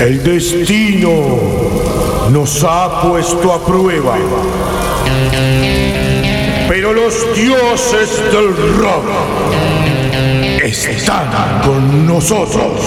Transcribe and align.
El 0.00 0.22
destino 0.22 1.38
nos 2.30 2.64
ha 2.64 3.02
puesto 3.02 3.52
a 3.52 3.62
prueba. 3.66 4.16
Pero 6.66 6.94
los 6.94 7.36
dioses 7.36 8.18
del 8.32 8.78
rock 8.78 9.04
están 10.64 11.60
con 11.62 12.06
nosotros. 12.06 12.80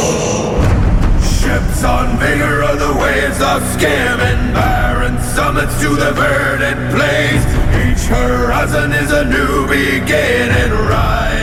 Ships 1.22 1.84
on 1.84 2.18
vigor 2.18 2.64
of 2.64 2.80
the 2.80 2.94
waves 3.00 3.40
of 3.42 3.62
scam 3.78 4.20
and 4.20 4.52
barren 4.56 5.16
summits 5.36 5.80
to 5.82 5.90
the 5.90 6.14
verdant 6.14 6.96
plains. 6.96 7.46
Each 7.86 8.08
horizon 8.08 8.92
is 8.92 9.12
a 9.12 9.26
new 9.26 9.68
beginning. 9.68 10.72
Rise. 10.90 11.43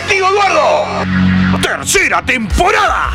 Tercera 1.81 2.23
temporada. 2.23 3.09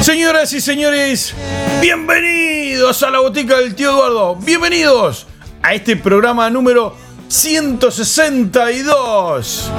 Señoras 0.00 0.50
y 0.54 0.62
señores, 0.62 1.34
bienvenidos 1.82 3.02
a 3.02 3.10
la 3.10 3.18
botica 3.18 3.58
del 3.58 3.74
tío 3.74 3.90
Eduardo. 3.90 4.36
Bienvenidos 4.36 5.26
a 5.62 5.74
este 5.74 5.96
programa 5.96 6.48
número 6.48 6.96
162. 7.32 9.72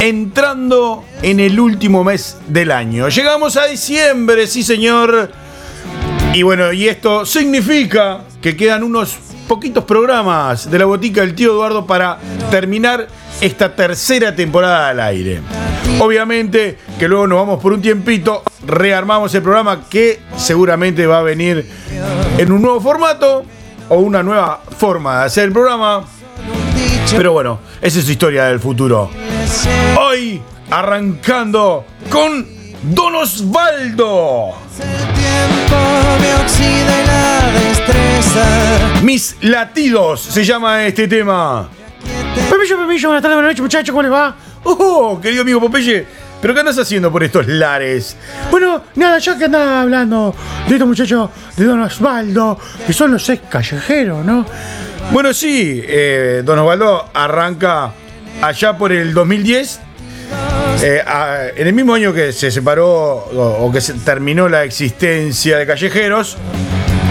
Entrando 0.00 1.04
en 1.20 1.40
el 1.40 1.58
último 1.58 2.04
mes 2.04 2.36
del 2.46 2.70
año. 2.70 3.08
Llegamos 3.08 3.56
a 3.56 3.66
diciembre, 3.66 4.46
sí 4.46 4.62
señor. 4.62 5.32
Y 6.32 6.44
bueno, 6.44 6.72
y 6.72 6.86
esto 6.86 7.26
significa 7.26 8.20
que 8.40 8.56
quedan 8.56 8.84
unos 8.84 9.16
poquitos 9.48 9.82
programas 9.82 10.70
de 10.70 10.78
la 10.78 10.84
botica 10.84 11.22
del 11.22 11.34
tío 11.34 11.50
Eduardo 11.50 11.84
para 11.84 12.20
terminar 12.52 13.08
esta 13.40 13.74
tercera 13.74 14.36
temporada 14.36 14.90
al 14.90 15.00
aire. 15.00 15.40
Obviamente 15.98 16.78
que 17.00 17.08
luego 17.08 17.26
nos 17.26 17.38
vamos 17.38 17.60
por 17.60 17.72
un 17.72 17.82
tiempito, 17.82 18.44
rearmamos 18.64 19.34
el 19.34 19.42
programa 19.42 19.88
que 19.90 20.20
seguramente 20.36 21.08
va 21.08 21.18
a 21.18 21.22
venir 21.22 21.68
en 22.38 22.52
un 22.52 22.62
nuevo 22.62 22.80
formato 22.80 23.44
o 23.88 23.96
una 23.96 24.22
nueva 24.22 24.62
forma 24.78 25.18
de 25.18 25.24
hacer 25.26 25.46
el 25.46 25.52
programa. 25.52 26.04
Pero 27.16 27.32
bueno, 27.32 27.60
esa 27.80 27.98
es 27.98 28.08
historia 28.08 28.44
del 28.44 28.60
futuro. 28.60 29.10
Hoy 30.00 30.40
arrancando 30.70 31.84
con 32.10 32.46
Don 32.82 33.14
Osvaldo. 33.16 34.54
Mis 39.02 39.36
latidos 39.42 40.20
se 40.22 40.44
llama 40.44 40.84
este 40.84 41.06
tema. 41.06 41.68
Pepillo, 42.50 42.78
Pepillo, 42.78 43.08
buenas 43.08 43.22
tardes, 43.22 43.36
buenas 43.36 43.50
noches, 43.50 43.60
muchachos, 43.60 43.90
¿cómo 43.90 44.02
les 44.02 44.12
va? 44.12 44.36
Oh, 44.64 45.20
querido 45.20 45.42
amigo 45.42 45.60
Popeye, 45.60 46.06
¿pero 46.40 46.54
qué 46.54 46.60
andas 46.60 46.78
haciendo 46.78 47.10
por 47.10 47.22
estos 47.24 47.46
lares? 47.46 48.16
Bueno, 48.50 48.82
nada, 48.94 49.18
ya 49.18 49.36
que 49.36 49.44
andaba 49.46 49.82
hablando 49.82 50.34
de 50.68 50.72
estos 50.74 50.88
muchachos 50.88 51.30
de 51.56 51.64
Don 51.64 51.82
Osvaldo, 51.82 52.58
que 52.86 52.92
son 52.92 53.12
los 53.12 53.28
ex 53.28 53.42
callejeros, 53.48 54.24
¿no? 54.24 54.46
Bueno, 55.10 55.34
sí, 55.34 55.82
eh, 55.86 56.42
Don 56.44 56.58
Osvaldo 56.58 57.08
arranca 57.12 57.92
allá 58.40 58.76
por 58.78 58.92
el 58.92 59.12
2010. 59.12 59.80
eh, 60.82 61.02
en 61.56 61.66
el 61.66 61.72
mismo 61.74 61.94
año 61.94 62.12
que 62.12 62.32
se 62.32 62.50
separó 62.50 62.88
o, 62.88 63.66
o 63.66 63.72
que 63.72 63.80
se 63.80 63.92
terminó 63.94 64.48
la 64.48 64.64
existencia 64.64 65.58
de 65.58 65.66
Callejeros, 65.66 66.38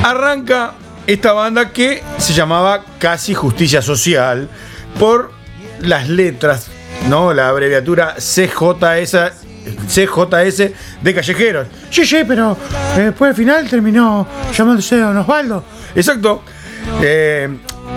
arranca 0.03 0.73
esta 1.05 1.33
banda 1.33 1.69
que 1.69 2.01
se 2.17 2.33
llamaba 2.33 2.83
Casi 2.97 3.33
Justicia 3.35 3.81
Social 3.81 4.49
por 4.99 5.31
las 5.81 6.09
letras, 6.09 6.67
¿no? 7.07 7.33
La 7.33 7.49
abreviatura 7.49 8.15
CJS, 8.17 9.15
CJS 9.87 10.71
de 11.01 11.13
Callejeros. 11.13 11.67
Sí, 11.91 12.03
sí, 12.05 12.17
pero 12.27 12.57
eh, 12.97 13.01
después 13.01 13.29
al 13.29 13.35
final 13.35 13.69
terminó 13.69 14.27
llamándose 14.55 14.97
Don 14.97 15.17
Osvaldo. 15.17 15.63
Exacto. 15.95 16.43
Eh, 17.01 17.47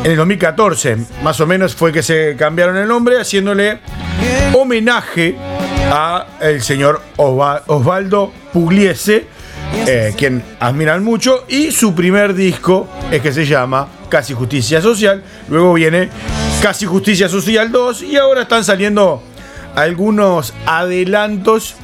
en 0.05 0.11
el 0.11 0.17
2014, 0.17 0.97
más 1.23 1.41
o 1.41 1.47
menos, 1.47 1.75
fue 1.75 1.93
que 1.93 2.03
se 2.03 2.37
cambiaron 2.37 2.77
el 2.77 2.87
nombre, 2.89 3.21
haciéndole 3.21 3.79
homenaje 4.55 5.37
a 5.91 6.27
el 6.41 6.63
señor 6.63 7.01
Osva- 7.17 7.63
Osvaldo 7.67 8.33
Pugliese, 8.53 9.27
eh, 9.87 10.15
quien 10.17 10.43
admiran 10.61 11.03
mucho, 11.05 11.45
y 11.49 11.71
su 11.71 11.95
primer 11.95 12.35
disco 12.35 12.89
es 13.11 13.21
que 13.23 13.33
se 13.33 13.45
llama 13.47 13.89
Casi 14.09 14.33
Justicia 14.35 14.81
Social. 14.81 15.23
Luego 15.49 15.75
viene 15.75 16.09
Casi 16.63 16.87
Justicia 16.87 17.29
Social 17.29 17.71
2 17.73 18.03
y 18.03 18.17
ahora 18.17 18.43
están 18.43 18.65
saliendo 18.65 19.23
algunos 19.75 20.55
adelantos 20.67 21.75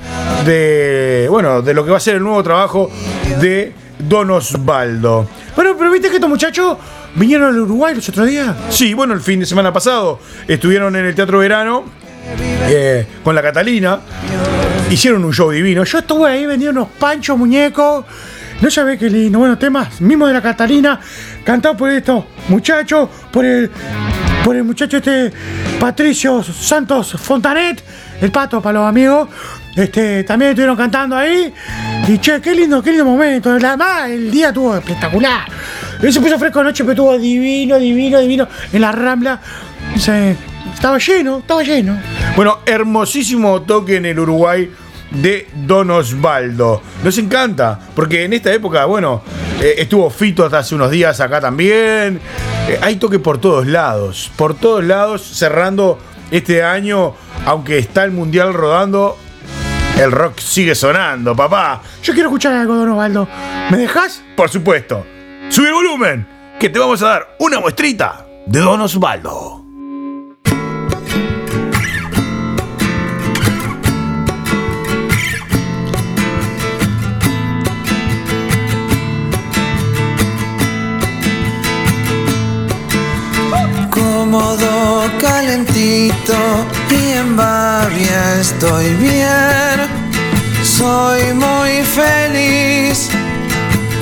de 0.47 1.27
bueno 1.28 1.61
de 1.61 1.75
lo 1.75 1.84
que 1.84 1.91
va 1.91 1.97
a 1.97 2.00
ser 2.00 2.17
el 2.17 2.22
nuevo 2.22 2.43
trabajo 2.43 2.88
de 3.41 3.72
Don 4.09 4.31
Osvaldo. 4.31 5.28
Bueno, 5.55 5.77
pero 5.78 5.91
viste 5.91 6.09
que 6.09 6.16
estos 6.16 6.31
muchachos 6.31 6.77
vinieron 7.15 7.49
al 7.49 7.61
Uruguay 7.61 7.94
los 7.94 8.09
otros 8.09 8.27
días. 8.27 8.55
Sí, 8.71 8.94
bueno, 8.94 9.15
el 9.15 9.21
fin 9.21 9.41
de 9.41 9.47
semana 9.47 9.72
pasado 9.72 10.21
estuvieron 10.47 10.94
en 10.97 11.06
el 11.06 11.15
Teatro 11.15 11.38
Verano 11.38 11.84
eh, 12.69 13.06
con 13.22 13.34
la 13.34 13.43
Catalina. 13.43 14.00
Hicieron 14.91 15.25
un 15.25 15.33
show 15.33 15.50
divino. 15.50 15.84
Yo 15.84 15.99
estuve 15.99 16.31
ahí 16.31 16.47
vendiendo 16.47 16.83
unos 16.83 16.93
panchos, 16.99 17.37
muñecos. 17.38 18.05
No 18.61 18.71
sabés 18.71 18.99
qué 18.99 19.09
lindo. 19.09 19.38
Bueno, 19.38 19.56
temas 19.56 20.00
mismo 20.00 20.27
de 20.27 20.34
la 20.34 20.43
Catalina, 20.43 21.00
cantado 21.44 21.77
por 21.77 21.91
estos 21.91 22.25
muchachos, 22.49 23.09
por 23.31 23.44
el, 23.44 23.71
por 24.44 24.56
el 24.56 24.65
muchacho 24.65 24.99
este 24.99 25.32
Patricio 25.78 26.43
Santos 26.43 27.12
Fontanet, 27.12 27.82
el 28.21 28.31
pato 28.31 28.61
para 28.61 28.81
los 28.81 28.88
amigos. 28.88 29.28
Este, 29.76 30.25
también 30.25 30.50
estuvieron 30.50 30.76
cantando 30.76 31.16
ahí. 31.16 31.53
Y 32.08 32.19
che, 32.19 32.41
qué 32.41 32.54
lindo, 32.54 32.82
qué 32.82 32.91
lindo 32.91 33.04
momento. 33.04 33.50
Además, 33.50 34.10
el 34.10 34.31
día 34.31 34.48
estuvo 34.48 34.76
espectacular. 34.76 35.42
Él 36.03 36.12
se 36.12 36.20
puso 36.20 36.38
fresco 36.38 36.60
anoche, 36.60 36.82
pero 36.84 36.92
estuvo 36.92 37.19
divino, 37.19 37.78
divino, 37.78 38.19
divino. 38.20 38.48
En 38.72 38.81
la 38.81 38.92
rambla. 38.92 39.41
Se- 39.97 40.36
estaba 40.75 40.98
lleno, 40.98 41.38
estaba 41.38 41.62
lleno. 41.62 41.98
Bueno, 42.36 42.58
hermosísimo 42.66 43.62
toque 43.62 43.97
en 43.97 44.06
el 44.06 44.19
Uruguay 44.19 44.70
de 45.10 45.48
Don 45.66 45.91
Osvaldo. 45.91 46.81
Nos 47.04 47.19
encanta, 47.19 47.78
porque 47.94 48.25
en 48.25 48.32
esta 48.32 48.52
época, 48.52 48.84
bueno, 48.87 49.22
eh, 49.60 49.75
estuvo 49.78 50.08
Fito 50.11 50.44
hasta 50.44 50.58
hace 50.58 50.75
unos 50.75 50.90
días 50.90 51.20
acá 51.20 51.40
también. 51.40 52.20
Eh, 52.69 52.78
hay 52.81 52.96
toque 52.96 53.19
por 53.19 53.38
todos 53.38 53.67
lados, 53.67 54.31
por 54.37 54.55
todos 54.55 54.84
lados, 54.84 55.22
cerrando 55.22 55.99
este 56.31 56.62
año, 56.62 57.14
aunque 57.44 57.78
está 57.78 58.05
el 58.05 58.12
Mundial 58.12 58.55
rodando, 58.55 59.19
el 60.00 60.12
rock 60.12 60.38
sigue 60.38 60.75
sonando, 60.75 61.37
papá. 61.37 61.82
Yo 62.02 62.14
quiero 62.14 62.31
escuchar 62.31 62.55
algo, 62.55 62.75
Don 62.75 62.91
Osvaldo. 62.91 63.29
¿Me 63.70 63.76
dejas? 63.76 64.23
Por 64.35 64.49
supuesto. 64.49 65.06
Sube 65.50 65.69
el 65.69 65.75
volumen, 65.75 66.26
que 66.58 66.70
te 66.70 66.79
vamos 66.79 67.02
a 67.02 67.08
dar 67.08 67.37
una 67.38 67.61
muestrita 67.61 68.26
de 68.47 68.61
Don 68.61 68.81
Osvaldo. 68.81 69.58
Cómodo, 83.91 85.11
calentito 85.20 86.69
va 87.26 87.87
bien, 87.88 88.40
estoy 88.40 88.94
bien, 88.94 89.76
soy 90.62 91.32
muy 91.34 91.82
feliz. 91.84 93.11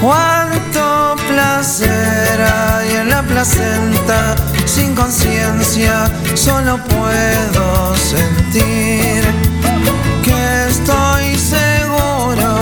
Cuánto 0.01 1.17
placer 1.29 2.41
hay 2.41 2.97
en 2.97 3.09
la 3.11 3.23
placenta, 3.23 4.37
sin 4.65 4.95
conciencia 4.95 6.11
solo 6.35 6.79
puedo 6.85 7.97
sentir 7.97 9.23
que 10.23 10.67
estoy 10.69 11.37
seguro 11.37 12.59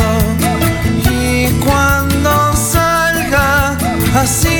y 1.10 1.50
cuando 1.64 2.54
salga 2.56 3.76
así. 4.14 4.55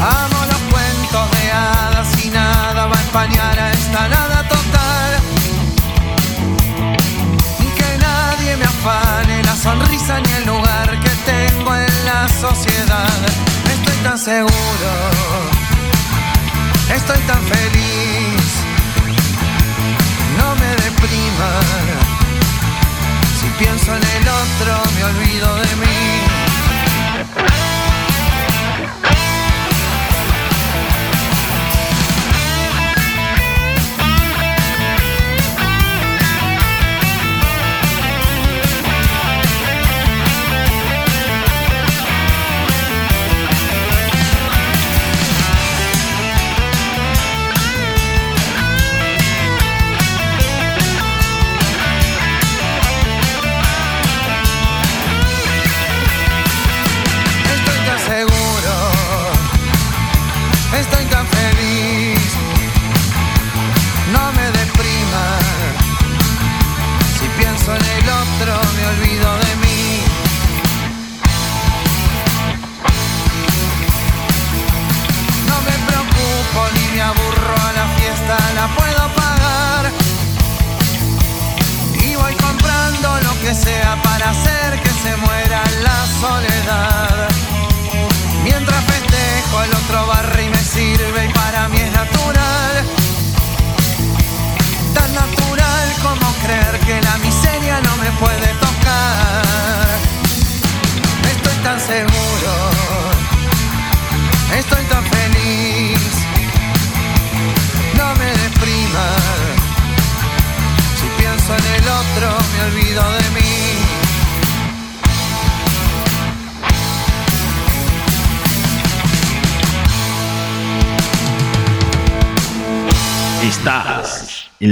Amo 0.00 0.38
los 0.52 0.62
cuentos 0.72 1.30
de 1.30 1.52
hadas 1.52 2.24
y 2.24 2.30
nada 2.30 2.86
va 2.86 2.96
a 2.96 3.00
empañar 3.00 3.58
a 3.58 3.70
esta 3.72 4.08
nada 4.08 4.48
total. 4.48 5.10
Que 7.78 7.98
nadie 7.98 8.56
me 8.56 8.64
afane 8.64 9.42
la 9.42 9.56
sonrisa 9.56 10.20
ni 10.20 10.32
el 10.32 10.46
lugar 10.46 10.88
que 11.00 11.10
tengo 11.32 11.74
en 11.74 12.04
la 12.04 12.28
sociedad. 12.28 13.20
Estoy 13.74 13.96
tan 14.02 14.18
seguro, 14.18 14.90
estoy 16.94 17.20
tan 17.30 17.42
feliz. 17.54 18.44
No 20.38 20.54
me 20.56 20.70
depriman. 20.84 22.14
Si 23.40 23.46
pienso 23.58 23.94
en 23.94 24.02
el 24.16 24.28
otro, 24.28 24.82
me 24.96 25.04
olvido 25.04 25.56
de 25.56 25.76
mí. 25.76 26.03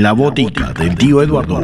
La 0.02 0.12
botica 0.14 0.72
del 0.72 0.96
tío 0.96 1.22
Eduardo. 1.22 1.54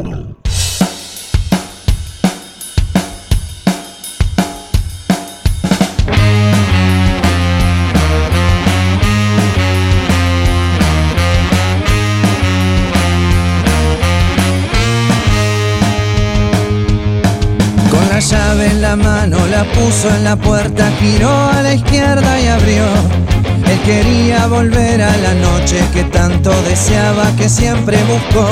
Con 17.89 18.09
la 18.09 18.19
llave 18.19 18.67
en 18.67 18.81
la 18.81 18.95
mano 18.95 19.37
la 19.47 19.65
puso 19.65 20.09
en 20.15 20.23
la 20.23 20.37
puerta, 20.37 20.89
giró 20.97 21.29
a 21.29 21.61
la 21.61 21.73
izquierda 21.73 22.39
y 22.39 22.47
abrió. 22.47 23.38
Él 23.67 23.79
quería 23.85 24.47
volver 24.47 25.01
a 25.01 25.15
la 25.17 25.33
noche 25.33 25.83
que 25.93 26.03
tanto 26.05 26.51
deseaba, 26.63 27.35
que 27.37 27.49
siempre 27.49 27.97
buscó. 28.03 28.47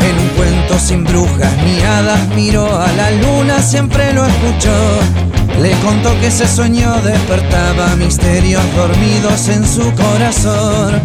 En 0.00 0.18
un 0.18 0.28
cuento 0.36 0.78
sin 0.78 1.04
brujas 1.04 1.52
ni 1.64 1.80
hadas 1.80 2.28
miró 2.34 2.66
a 2.66 2.90
la 2.92 3.10
luna, 3.10 3.62
siempre 3.62 4.12
lo 4.12 4.26
escuchó. 4.26 4.74
Le 5.60 5.70
contó 5.84 6.18
que 6.20 6.26
ese 6.26 6.48
sueño 6.48 6.92
despertaba 7.02 7.94
misterios 7.96 8.62
dormidos 8.74 9.48
en 9.48 9.66
su 9.66 9.92
corazón. 9.94 11.00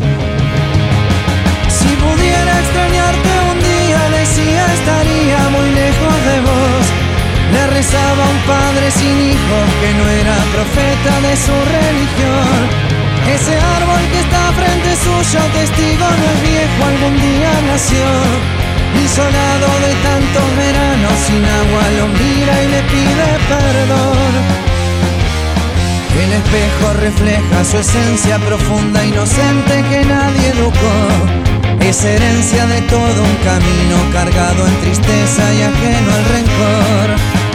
Si 1.70 1.90
pudiera 2.06 2.60
extrañarte 2.60 3.30
un 3.52 3.60
día, 3.60 4.02
decía, 4.20 4.66
estaría 4.74 5.50
muy 5.50 5.70
lejos 5.76 6.16
de 6.30 6.38
vos. 6.42 6.84
Le 7.54 7.68
rezaba 7.68 8.24
a 8.26 8.30
un 8.30 8.40
padre 8.48 8.92
sin 8.92 9.16
hijos 9.32 9.66
que 9.80 9.94
no 9.94 10.10
era 10.22 10.36
profeta 10.56 11.14
de 11.28 11.36
su 11.38 11.56
religión. 11.78 12.97
Ese 13.36 13.54
árbol 13.60 14.04
que 14.12 14.20
está 14.20 14.44
frente 14.54 14.90
suyo, 15.04 15.42
testigo 15.54 16.06
no 16.20 16.26
es 16.34 16.40
viejo, 16.42 16.80
algún 16.86 17.16
día 17.20 17.52
nació. 17.68 18.06
Isolado 19.04 19.70
de 19.86 19.94
tantos 20.08 20.48
veranos, 20.58 21.18
sin 21.28 21.44
agua 21.44 21.84
lo 21.98 22.08
mira 22.08 22.64
y 22.64 22.68
le 22.74 22.82
pide 22.92 23.28
perdón. 23.52 24.68
El 26.24 26.34
espejo 26.34 26.94
refleja 27.00 27.64
su 27.64 27.78
esencia 27.78 28.40
profunda, 28.40 29.06
inocente 29.06 29.84
que 29.90 30.06
nadie 30.06 30.50
educó. 30.50 30.98
Es 31.82 32.04
herencia 32.04 32.66
de 32.66 32.82
todo 32.82 33.24
un 33.24 33.36
camino 33.44 33.98
cargado 34.14 34.68
en 34.68 34.76
tristeza 34.82 35.54
y 35.54 35.62
ajeno 35.62 36.12
al 36.18 36.26
rencor. 36.26 37.47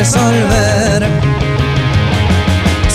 Resolver. 0.00 1.00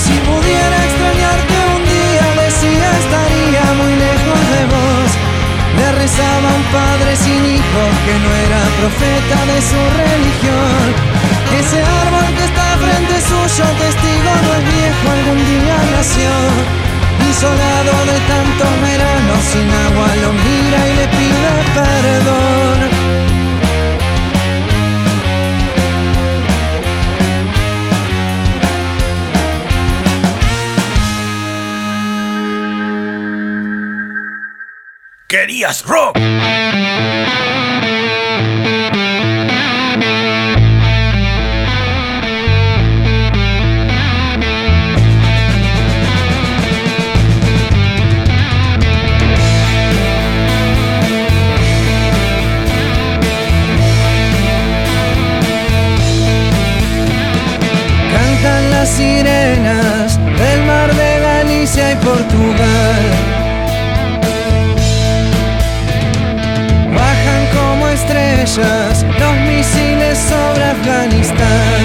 Si 0.01 0.15
pudiera 0.29 0.77
extrañarte 0.88 1.55
un 1.75 1.81
día, 1.97 2.25
decía 2.41 2.88
estaría 3.03 3.65
muy 3.79 3.93
lejos 4.05 4.41
de 4.53 4.62
vos. 4.74 5.09
Le 5.77 5.88
rezaba 6.01 6.50
un 6.59 6.65
padre 6.79 7.12
sin 7.24 7.41
hijos 7.57 7.89
que 8.05 8.15
no 8.24 8.29
era 8.45 8.62
profeta 8.81 9.38
de 9.51 9.57
su 9.69 9.81
religión. 10.01 10.83
Ese 11.62 11.79
árbol 12.03 12.27
que 12.38 12.43
está 12.50 12.67
frente 12.83 13.15
suyo, 13.29 13.65
testigo 13.83 14.31
no 14.43 14.51
es 14.57 14.63
viejo, 14.74 15.05
algún 15.17 15.41
día 15.53 15.77
nació. 15.95 16.33
Isolado 17.29 17.93
de 18.09 18.17
tantos 18.33 18.74
veranos 18.81 19.41
sin 19.51 19.67
agua 19.85 20.09
querías 35.35 35.83
rock. 35.83 36.17
sirenas 58.85 60.17
del 60.37 60.63
mar 60.67 60.93
de 60.93 61.19
Galicia 61.19 61.91
y 61.91 61.95
Portugal. 61.95 62.84
estrellas, 68.45 69.03
los 69.19 69.33
misiles 69.47 70.17
sobre 70.17 70.63
Afganistán. 70.63 71.84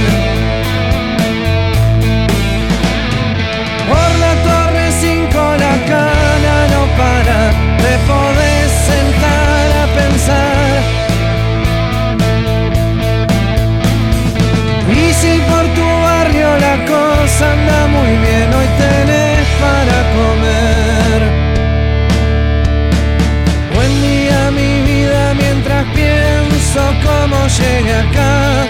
llegue 27.59 27.95
acá. 27.95 28.67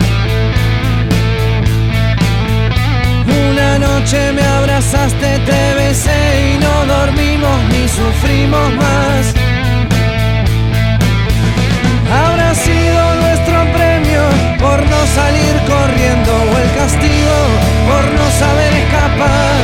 Una 3.50 3.78
noche 3.78 4.32
me 4.32 4.42
abrazaste, 4.42 5.38
te 5.48 5.74
besé 5.74 6.20
y 6.50 6.58
no 6.64 6.74
dormimos 6.94 7.58
ni 7.72 7.88
sufrimos 7.88 8.74
más. 8.76 9.34
Habrá 12.22 12.54
sido 12.54 13.02
nuestro 13.22 13.58
premio 13.76 14.22
por 14.58 14.78
no 14.92 15.00
salir 15.18 15.54
corriendo 15.72 16.32
o 16.50 16.58
el 16.62 16.70
castigo 16.80 17.36
por 17.88 18.04
no 18.18 18.26
saber 18.42 18.72
escapar. 18.82 19.59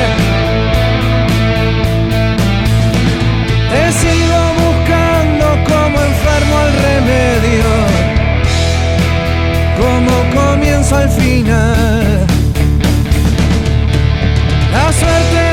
al 10.93 11.09
final. 11.11 12.27
La 14.73 14.93
suerte 14.93 15.46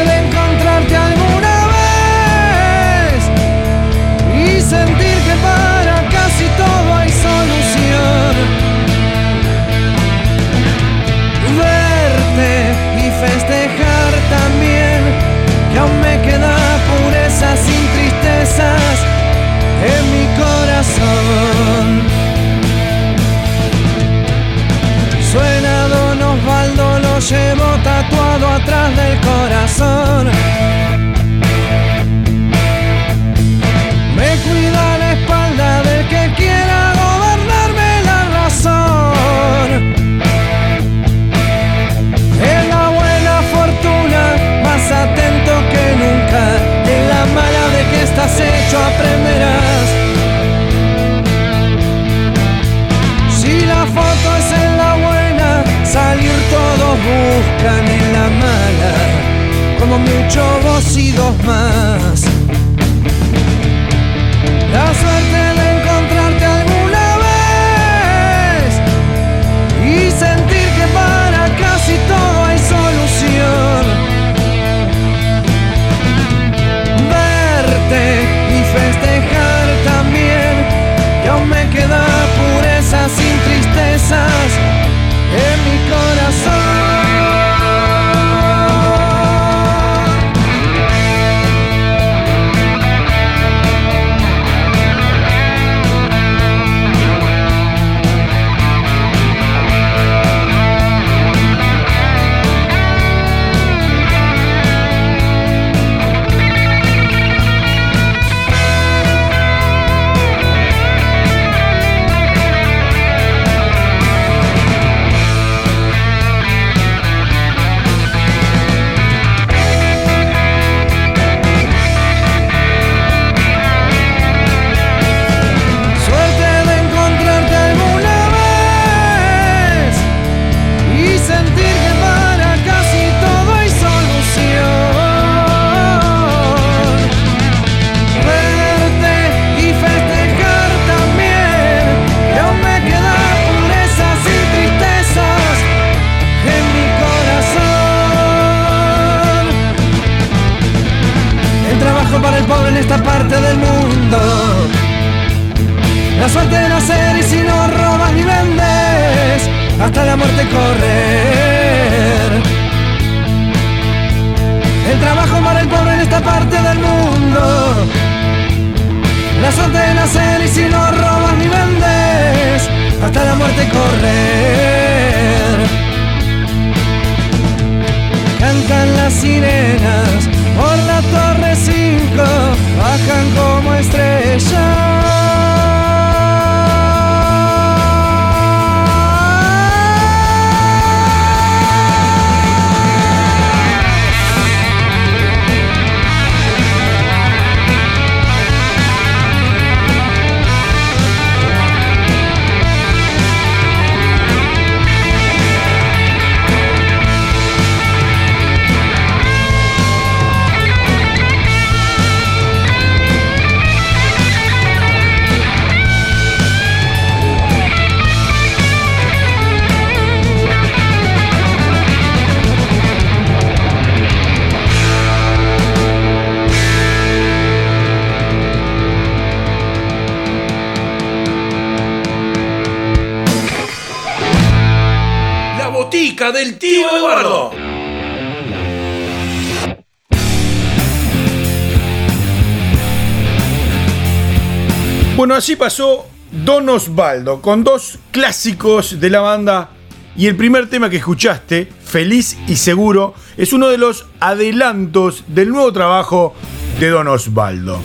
Bueno, 245.33 245.39
así 245.39 245.55
pasó 245.55 246.05
Don 246.45 246.69
Osvaldo 246.69 247.41
con 247.41 247.63
dos 247.63 247.97
clásicos 248.11 248.99
de 248.99 249.09
la 249.09 249.19
banda 249.19 249.71
y 250.15 250.27
el 250.27 250.35
primer 250.35 250.69
tema 250.69 250.91
que 250.91 250.97
escuchaste, 250.97 251.67
Feliz 251.83 252.37
y 252.47 252.55
Seguro, 252.55 253.15
es 253.35 253.51
uno 253.51 253.69
de 253.69 253.79
los 253.79 254.05
adelantos 254.19 255.23
del 255.25 255.49
nuevo 255.49 255.73
trabajo 255.73 256.35
de 256.79 256.87
Don 256.87 257.07
Osvaldo. 257.07 257.79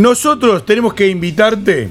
Nosotros 0.00 0.66
tenemos 0.66 0.92
que 0.92 1.06
invitarte 1.06 1.88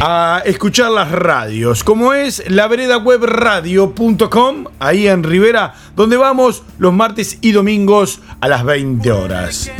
a 0.00 0.42
escuchar 0.44 0.90
las 0.90 1.10
radios, 1.10 1.82
como 1.84 2.12
es 2.12 2.42
la 2.50 2.66
vereda 2.68 2.98
web 2.98 3.24
radio.com, 3.24 4.66
ahí 4.78 5.08
en 5.08 5.22
Rivera, 5.22 5.74
donde 5.96 6.16
vamos 6.16 6.62
los 6.78 6.92
martes 6.92 7.38
y 7.40 7.52
domingos 7.52 8.20
a 8.40 8.48
las 8.48 8.64
20 8.64 9.12
horas. 9.12 9.70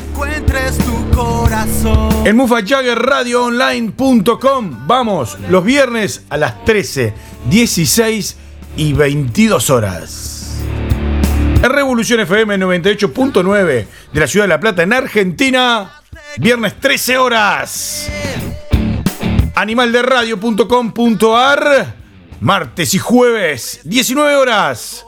En 2.24 2.36
mufajaggerradioonline.com 2.36 4.86
vamos 4.86 5.36
los 5.50 5.64
viernes 5.64 6.24
a 6.30 6.36
las 6.36 6.64
13, 6.64 7.12
16 7.50 8.36
y 8.76 8.92
22 8.92 9.70
horas. 9.70 10.60
En 11.62 11.70
Revolución 11.70 12.20
FM 12.20 12.58
98.9 12.58 13.86
de 14.12 14.20
la 14.20 14.26
Ciudad 14.26 14.44
de 14.44 14.48
La 14.48 14.60
Plata, 14.60 14.82
en 14.82 14.92
Argentina, 14.92 16.02
viernes 16.38 16.74
13 16.78 17.18
horas. 17.18 18.10
Animalderadio.com.ar, 19.56 21.94
martes 22.40 22.94
y 22.94 22.98
jueves, 22.98 23.82
19 23.84 24.34
horas. 24.34 25.06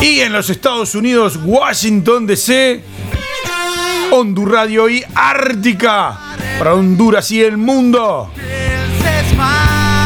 Y 0.00 0.20
en 0.20 0.32
los 0.32 0.50
Estados 0.50 0.94
Unidos, 0.94 1.36
Washington 1.42 2.28
DC, 2.28 2.84
Hondurradio 4.12 4.88
y 4.88 5.02
Ártica 5.16 6.16
para 6.60 6.74
Honduras 6.74 7.28
y 7.32 7.42
el 7.42 7.56
mundo. 7.56 8.30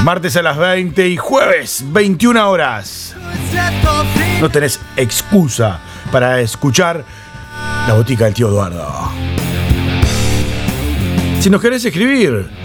Martes 0.05 0.35
a 0.37 0.43
las 0.43 0.57
20 0.57 1.09
y 1.09 1.19
jueves 1.19 1.85
21 1.89 2.51
horas. 2.51 3.15
No 4.41 4.49
tenés 4.49 4.81
excusa 4.97 5.81
para 6.11 6.41
escuchar 6.41 7.05
la 7.87 7.93
botica 7.93 8.25
del 8.25 8.33
tío 8.33 8.49
Eduardo. 8.49 9.13
Si 11.41 11.51
nos 11.51 11.61
querés 11.61 11.85
escribir, 11.85 12.62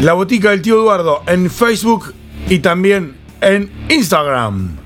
la 0.00 0.14
botica 0.14 0.50
del 0.50 0.62
tío 0.62 0.76
Eduardo 0.76 1.22
en 1.26 1.50
Facebook 1.50 2.14
y 2.48 2.60
también 2.60 3.16
en 3.40 3.70
Instagram. 3.90 4.76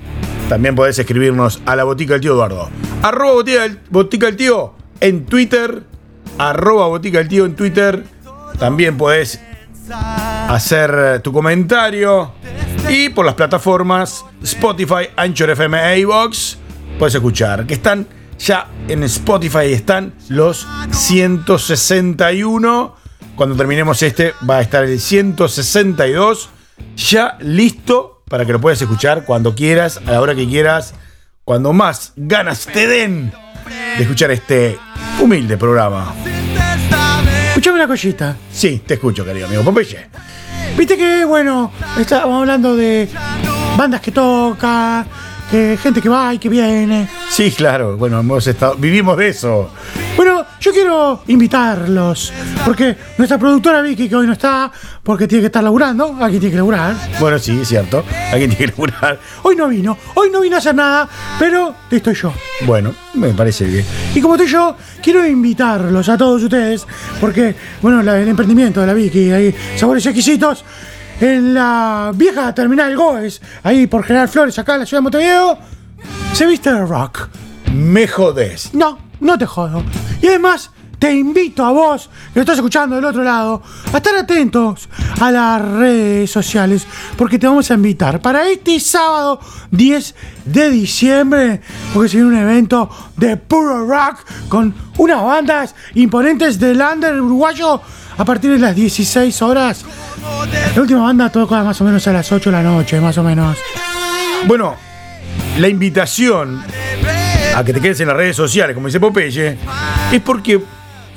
También 0.49 0.75
podés 0.75 0.99
escribirnos 0.99 1.61
a 1.65 1.75
la 1.75 1.85
botica 1.85 2.13
del 2.13 2.21
tío 2.21 2.33
Eduardo. 2.33 2.69
Arroba 3.01 3.33
botica 3.33 3.61
del, 3.61 3.79
botica 3.89 4.25
del 4.25 4.35
tío 4.35 4.73
en 4.99 5.25
Twitter. 5.25 5.83
Arroba 6.37 6.87
botica 6.87 7.19
del 7.19 7.29
tío 7.29 7.45
en 7.45 7.55
Twitter. 7.55 8.03
También 8.59 8.97
podés 8.97 9.39
hacer 10.49 11.21
tu 11.21 11.31
comentario. 11.31 12.33
Y 12.89 13.09
por 13.09 13.25
las 13.25 13.35
plataformas 13.35 14.25
Spotify, 14.43 15.07
Anchor 15.15 15.51
FM 15.51 15.93
e 15.93 15.99
iVoox 15.99 16.57
puedes 16.99 17.15
escuchar. 17.15 17.65
Que 17.65 17.75
están 17.75 18.05
ya 18.37 18.67
en 18.89 19.03
Spotify, 19.03 19.71
están 19.71 20.13
los 20.27 20.67
161. 20.91 23.04
Cuando 23.35 23.55
terminemos 23.55 24.01
este 24.01 24.33
va 24.49 24.57
a 24.57 24.61
estar 24.61 24.83
el 24.83 24.99
162. 24.99 26.49
Ya 26.95 27.37
listo 27.41 28.23
para 28.29 28.45
que 28.45 28.53
lo 28.53 28.61
puedas 28.61 28.81
escuchar 28.81 29.25
cuando 29.25 29.55
quieras, 29.55 29.99
a 30.05 30.11
la 30.11 30.21
hora 30.21 30.35
que 30.35 30.47
quieras, 30.47 30.93
cuando 31.43 31.73
más 31.73 32.13
ganas 32.15 32.65
te 32.65 32.87
den 32.87 33.31
de 33.97 34.03
escuchar 34.03 34.31
este 34.31 34.77
humilde 35.21 35.57
programa. 35.57 36.13
Escuchame 37.49 37.75
una 37.75 37.87
cosita. 37.87 38.35
Sí, 38.51 38.81
te 38.85 38.95
escucho, 38.95 39.23
querido 39.23 39.47
amigo 39.47 39.63
Popeye. 39.63 40.07
Viste 40.77 40.97
que, 40.97 41.23
bueno, 41.25 41.71
estábamos 41.99 42.41
hablando 42.41 42.75
de 42.75 43.07
bandas 43.77 44.01
que 44.01 44.11
tocan, 44.11 45.05
que 45.51 45.77
gente 45.81 46.01
que 46.01 46.09
va 46.09 46.33
y 46.33 46.39
que 46.39 46.49
viene. 46.49 47.07
Sí, 47.29 47.51
claro, 47.51 47.95
bueno, 47.97 48.19
hemos 48.19 48.47
estado, 48.47 48.75
vivimos 48.75 49.17
de 49.17 49.29
eso. 49.29 49.71
Bueno, 50.15 50.44
yo 50.65 50.71
quiero 50.71 51.21
invitarlos, 51.27 52.33
porque 52.65 52.97
nuestra 53.19 53.37
productora 53.37 53.81
Vicky, 53.83 54.09
que 54.09 54.15
hoy 54.15 54.25
no 54.25 54.33
está, 54.33 54.71
porque 55.03 55.27
tiene 55.27 55.43
que 55.43 55.45
estar 55.47 55.63
laburando, 55.63 56.17
aquí 56.19 56.39
tiene 56.39 56.49
que 56.51 56.55
laburar. 56.57 56.95
Bueno, 57.19 57.37
sí, 57.37 57.59
es 57.61 57.67
cierto. 57.67 58.03
Alguien 58.31 58.49
tiene 58.49 58.65
que 58.65 58.67
laburar. 58.71 59.19
Hoy 59.43 59.55
no 59.55 59.67
vino, 59.67 59.95
hoy 60.15 60.29
no 60.31 60.41
vino 60.41 60.55
a 60.55 60.59
hacer 60.59 60.73
nada, 60.73 61.07
pero 61.37 61.75
estoy 61.91 62.15
yo. 62.15 62.33
Bueno, 62.65 62.95
me 63.13 63.29
parece 63.33 63.65
bien. 63.65 63.85
Y 64.15 64.21
como 64.21 64.33
estoy 64.35 64.47
yo, 64.49 64.75
quiero 65.03 65.23
invitarlos 65.27 66.09
a 66.09 66.17
todos 66.17 66.41
ustedes, 66.41 66.87
porque, 67.21 67.53
bueno, 67.83 68.01
la- 68.01 68.19
el 68.19 68.27
emprendimiento 68.27 68.81
de 68.81 68.87
la 68.87 68.93
Vicky, 68.93 69.31
ahí, 69.31 69.53
sabores 69.75 70.03
exquisitos, 70.07 70.65
en 71.21 71.53
la 71.53 72.11
vieja 72.15 72.55
terminal 72.55 72.95
Goes, 72.97 73.39
ahí 73.61 73.85
por 73.85 74.03
General 74.03 74.27
Flores, 74.27 74.57
acá 74.57 74.73
en 74.73 74.79
la 74.79 74.85
ciudad 74.87 74.99
de 74.99 75.03
Montevideo, 75.03 75.57
se 76.33 76.45
viste 76.47 76.73
de 76.73 76.83
rock. 76.85 77.27
Me 77.71 78.07
jodés. 78.07 78.73
No, 78.73 78.97
no 79.19 79.37
te 79.37 79.45
jodo. 79.45 79.83
Y 80.21 80.27
además, 80.27 80.71
te 80.99 81.13
invito 81.13 81.65
a 81.65 81.71
vos, 81.71 82.09
que 82.33 82.39
lo 82.39 82.41
estás 82.41 82.57
escuchando 82.57 82.95
del 82.95 83.05
otro 83.05 83.23
lado, 83.23 83.61
a 83.93 83.97
estar 83.97 84.15
atentos 84.15 84.87
a 85.19 85.31
las 85.31 85.61
redes 85.61 86.31
sociales, 86.31 86.87
porque 87.17 87.37
te 87.37 87.47
vamos 87.47 87.69
a 87.69 87.75
invitar 87.75 88.21
para 88.21 88.47
este 88.49 88.79
sábado 88.79 89.39
10 89.71 90.15
de 90.45 90.69
diciembre, 90.69 91.61
porque 91.93 92.09
se 92.09 92.23
un 92.23 92.35
evento 92.35 92.89
de 93.17 93.37
puro 93.37 93.85
rock 93.85 94.19
con 94.47 94.73
unas 94.97 95.23
bandas 95.23 95.75
imponentes 95.95 96.59
del 96.59 96.81
under 96.81 97.21
uruguayo 97.21 97.81
a 98.17 98.25
partir 98.25 98.51
de 98.51 98.59
las 98.59 98.75
16 98.75 99.41
horas. 99.41 99.85
La 100.75 100.81
última 100.81 101.01
banda 101.01 101.29
toca 101.29 101.63
más 101.63 101.79
o 101.81 101.83
menos 101.83 102.07
a 102.07 102.13
las 102.13 102.31
8 102.31 102.49
de 102.49 102.55
la 102.55 102.63
noche, 102.63 102.99
más 102.99 103.17
o 103.17 103.23
menos. 103.23 103.57
Bueno, 104.47 104.75
la 105.57 105.67
invitación 105.67 106.63
a 107.55 107.63
que 107.63 107.73
te 107.73 107.79
quedes 107.79 107.99
en 108.01 108.07
las 108.07 108.17
redes 108.17 108.35
sociales, 108.35 108.73
como 108.73 108.87
dice 108.87 108.99
Popeye, 108.99 109.57
es 110.11 110.21
porque 110.21 110.59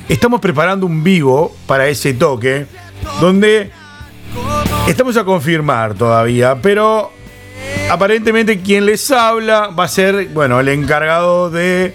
estamos 0.09 0.41
preparando 0.41 0.87
un 0.87 1.03
vivo 1.03 1.55
para 1.67 1.89
ese 1.89 2.15
toque, 2.15 2.67
donde 3.21 3.71
estamos 4.87 5.17
a 5.17 5.25
confirmar 5.25 5.95
todavía, 5.95 6.57
pero 6.63 7.13
aparentemente 7.91 8.61
quien 8.61 8.87
les 8.87 9.11
habla 9.11 9.69
va 9.69 9.85
a 9.85 9.89
ser, 9.89 10.29
bueno, 10.29 10.61
el 10.61 10.69
encargado 10.69 11.51
de 11.51 11.95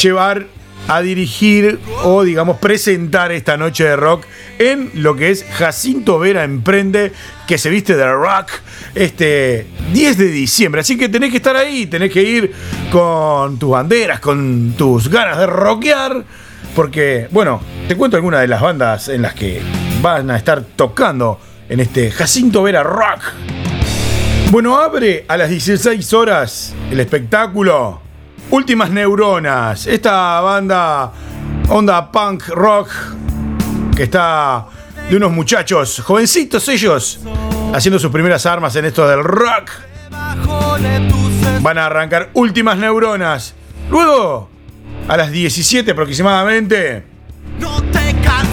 llevar 0.00 0.46
a 0.88 1.02
dirigir 1.02 1.78
o 2.02 2.24
digamos 2.24 2.56
presentar 2.58 3.30
esta 3.30 3.56
noche 3.56 3.84
de 3.84 3.94
rock 3.94 4.24
en 4.58 4.90
lo 4.94 5.14
que 5.14 5.30
es 5.30 5.44
Jacinto 5.44 6.18
Vera 6.18 6.44
Emprende 6.44 7.12
que 7.46 7.58
se 7.58 7.68
viste 7.70 7.94
de 7.94 8.10
rock 8.10 8.50
este 8.94 9.66
10 9.92 10.18
de 10.18 10.26
diciembre. 10.26 10.80
Así 10.80 10.96
que 10.96 11.08
tenés 11.08 11.30
que 11.30 11.36
estar 11.36 11.54
ahí, 11.56 11.86
tenés 11.86 12.10
que 12.10 12.22
ir 12.22 12.52
con 12.90 13.58
tus 13.58 13.70
banderas, 13.70 14.18
con 14.20 14.74
tus 14.76 15.08
ganas 15.08 15.38
de 15.38 15.46
rockear. 15.46 16.24
Porque, 16.74 17.28
bueno, 17.30 17.60
te 17.86 17.96
cuento 17.96 18.16
algunas 18.16 18.40
de 18.40 18.48
las 18.48 18.60
bandas 18.60 19.08
en 19.08 19.22
las 19.22 19.34
que 19.34 19.60
van 20.00 20.30
a 20.30 20.36
estar 20.36 20.62
tocando 20.62 21.38
en 21.68 21.80
este 21.80 22.10
Jacinto 22.10 22.62
Vera 22.62 22.82
Rock. 22.82 23.32
Bueno, 24.50 24.78
abre 24.78 25.26
a 25.28 25.36
las 25.36 25.50
16 25.50 26.12
horas 26.14 26.74
el 26.90 27.00
espectáculo 27.00 28.07
Últimas 28.50 28.90
Neuronas. 28.90 29.86
Esta 29.86 30.40
banda 30.40 31.12
onda 31.68 32.10
punk 32.10 32.48
rock 32.48 32.88
que 33.94 34.04
está 34.04 34.66
de 35.10 35.16
unos 35.16 35.32
muchachos 35.32 36.00
jovencitos 36.00 36.66
ellos 36.68 37.20
haciendo 37.74 37.98
sus 37.98 38.10
primeras 38.10 38.46
armas 38.46 38.74
en 38.76 38.86
esto 38.86 39.06
del 39.06 39.22
rock. 39.22 39.70
Van 41.60 41.76
a 41.78 41.86
arrancar 41.86 42.30
Últimas 42.32 42.78
Neuronas. 42.78 43.54
Luego, 43.90 44.48
a 45.08 45.16
las 45.16 45.30
17 45.30 45.90
aproximadamente, 45.90 47.04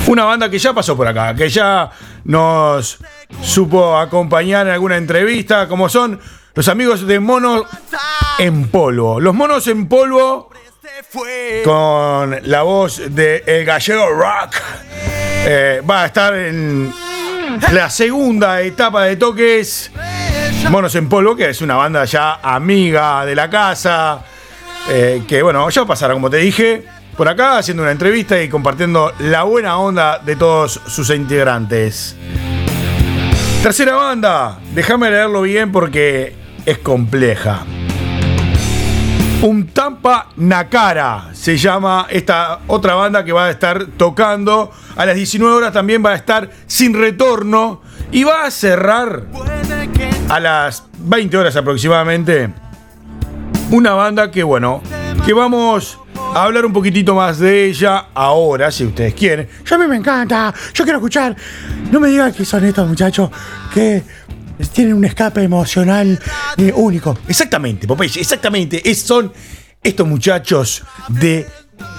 una 0.07 0.25
banda 0.25 0.49
que 0.49 0.59
ya 0.59 0.73
pasó 0.73 0.97
por 0.97 1.07
acá, 1.07 1.33
que 1.35 1.47
ya 1.47 1.89
nos 2.25 2.97
supo 3.41 3.97
acompañar 3.97 4.67
en 4.67 4.73
alguna 4.73 4.97
entrevista, 4.97 5.69
como 5.69 5.87
son 5.87 6.19
los 6.53 6.67
amigos 6.67 7.07
de 7.07 7.19
Monos 7.19 7.63
en 8.39 8.67
Polvo. 8.67 9.19
Los 9.19 9.33
Monos 9.33 9.67
en 9.67 9.87
Polvo, 9.87 10.49
con 11.63 12.37
la 12.43 12.63
voz 12.63 13.01
de 13.09 13.43
El 13.45 13.65
Gallego 13.65 14.09
Rock, 14.09 14.55
eh, 15.45 15.81
va 15.89 16.03
a 16.03 16.05
estar 16.07 16.35
en 16.35 16.93
la 17.71 17.89
segunda 17.89 18.61
etapa 18.61 19.03
de 19.03 19.15
toques. 19.15 19.91
Monos 20.69 20.95
en 20.95 21.07
Polvo, 21.07 21.35
que 21.35 21.49
es 21.49 21.61
una 21.61 21.75
banda 21.75 22.05
ya 22.05 22.39
amiga 22.41 23.25
de 23.25 23.35
la 23.35 23.49
casa, 23.49 24.23
eh, 24.89 25.23
que 25.27 25.41
bueno, 25.41 25.69
ya 25.69 25.85
pasará, 25.85 26.13
como 26.13 26.29
te 26.29 26.37
dije, 26.37 26.83
por 27.15 27.29
acá 27.29 27.57
haciendo 27.57 27.83
una 27.83 27.91
entrevista 27.91 28.41
y 28.41 28.49
compartiendo 28.49 29.13
la 29.19 29.43
buena 29.43 29.77
onda 29.77 30.19
de 30.19 30.35
todos 30.35 30.81
sus 30.87 31.09
integrantes. 31.11 32.15
Tercera 33.63 33.95
banda, 33.95 34.59
déjame 34.73 35.09
leerlo 35.09 35.41
bien 35.41 35.71
porque 35.71 36.35
es 36.65 36.77
compleja. 36.79 37.65
Un 39.41 39.67
Tampa 39.67 40.29
Nakara 40.37 41.29
se 41.33 41.57
llama 41.57 42.07
esta 42.09 42.61
otra 42.67 42.95
banda 42.95 43.23
que 43.23 43.31
va 43.31 43.45
a 43.45 43.51
estar 43.51 43.85
tocando. 43.97 44.71
A 44.95 45.05
las 45.05 45.15
19 45.15 45.53
horas 45.53 45.73
también 45.73 46.03
va 46.03 46.11
a 46.11 46.15
estar 46.15 46.49
sin 46.65 46.93
retorno 46.93 47.81
y 48.11 48.23
va 48.23 48.45
a 48.45 48.51
cerrar 48.51 49.23
a 50.29 50.39
las 50.39 50.83
20 50.97 51.37
horas 51.37 51.55
aproximadamente. 51.55 52.49
Una 53.71 53.93
banda 53.93 54.31
que, 54.31 54.43
bueno, 54.43 54.81
que 55.25 55.33
vamos 55.33 55.99
a 56.33 56.43
hablar 56.43 56.65
un 56.65 56.73
poquitito 56.73 57.13
más 57.13 57.39
de 57.39 57.65
ella 57.65 58.07
ahora, 58.13 58.71
si 58.71 58.85
ustedes 58.85 59.13
quieren. 59.13 59.47
Yo 59.63 59.75
a 59.75 59.77
mí 59.77 59.87
me 59.87 59.97
encanta. 59.97 60.53
Yo 60.73 60.83
quiero 60.83 60.99
escuchar. 60.99 61.35
No 61.91 61.99
me 61.99 62.09
digan 62.09 62.33
que 62.33 62.45
son 62.45 62.65
estos 62.65 62.87
muchachos 62.87 63.29
que 63.73 64.03
tienen 64.71 64.93
un 64.93 65.05
escape 65.05 65.43
emocional 65.43 66.19
eh, 66.57 66.71
único. 66.75 67.17
Exactamente, 67.27 67.87
Popeye, 67.87 68.19
exactamente. 68.21 68.81
Es- 68.89 69.01
son 69.01 69.31
estos 69.83 70.07
muchachos 70.07 70.83
de 71.09 71.47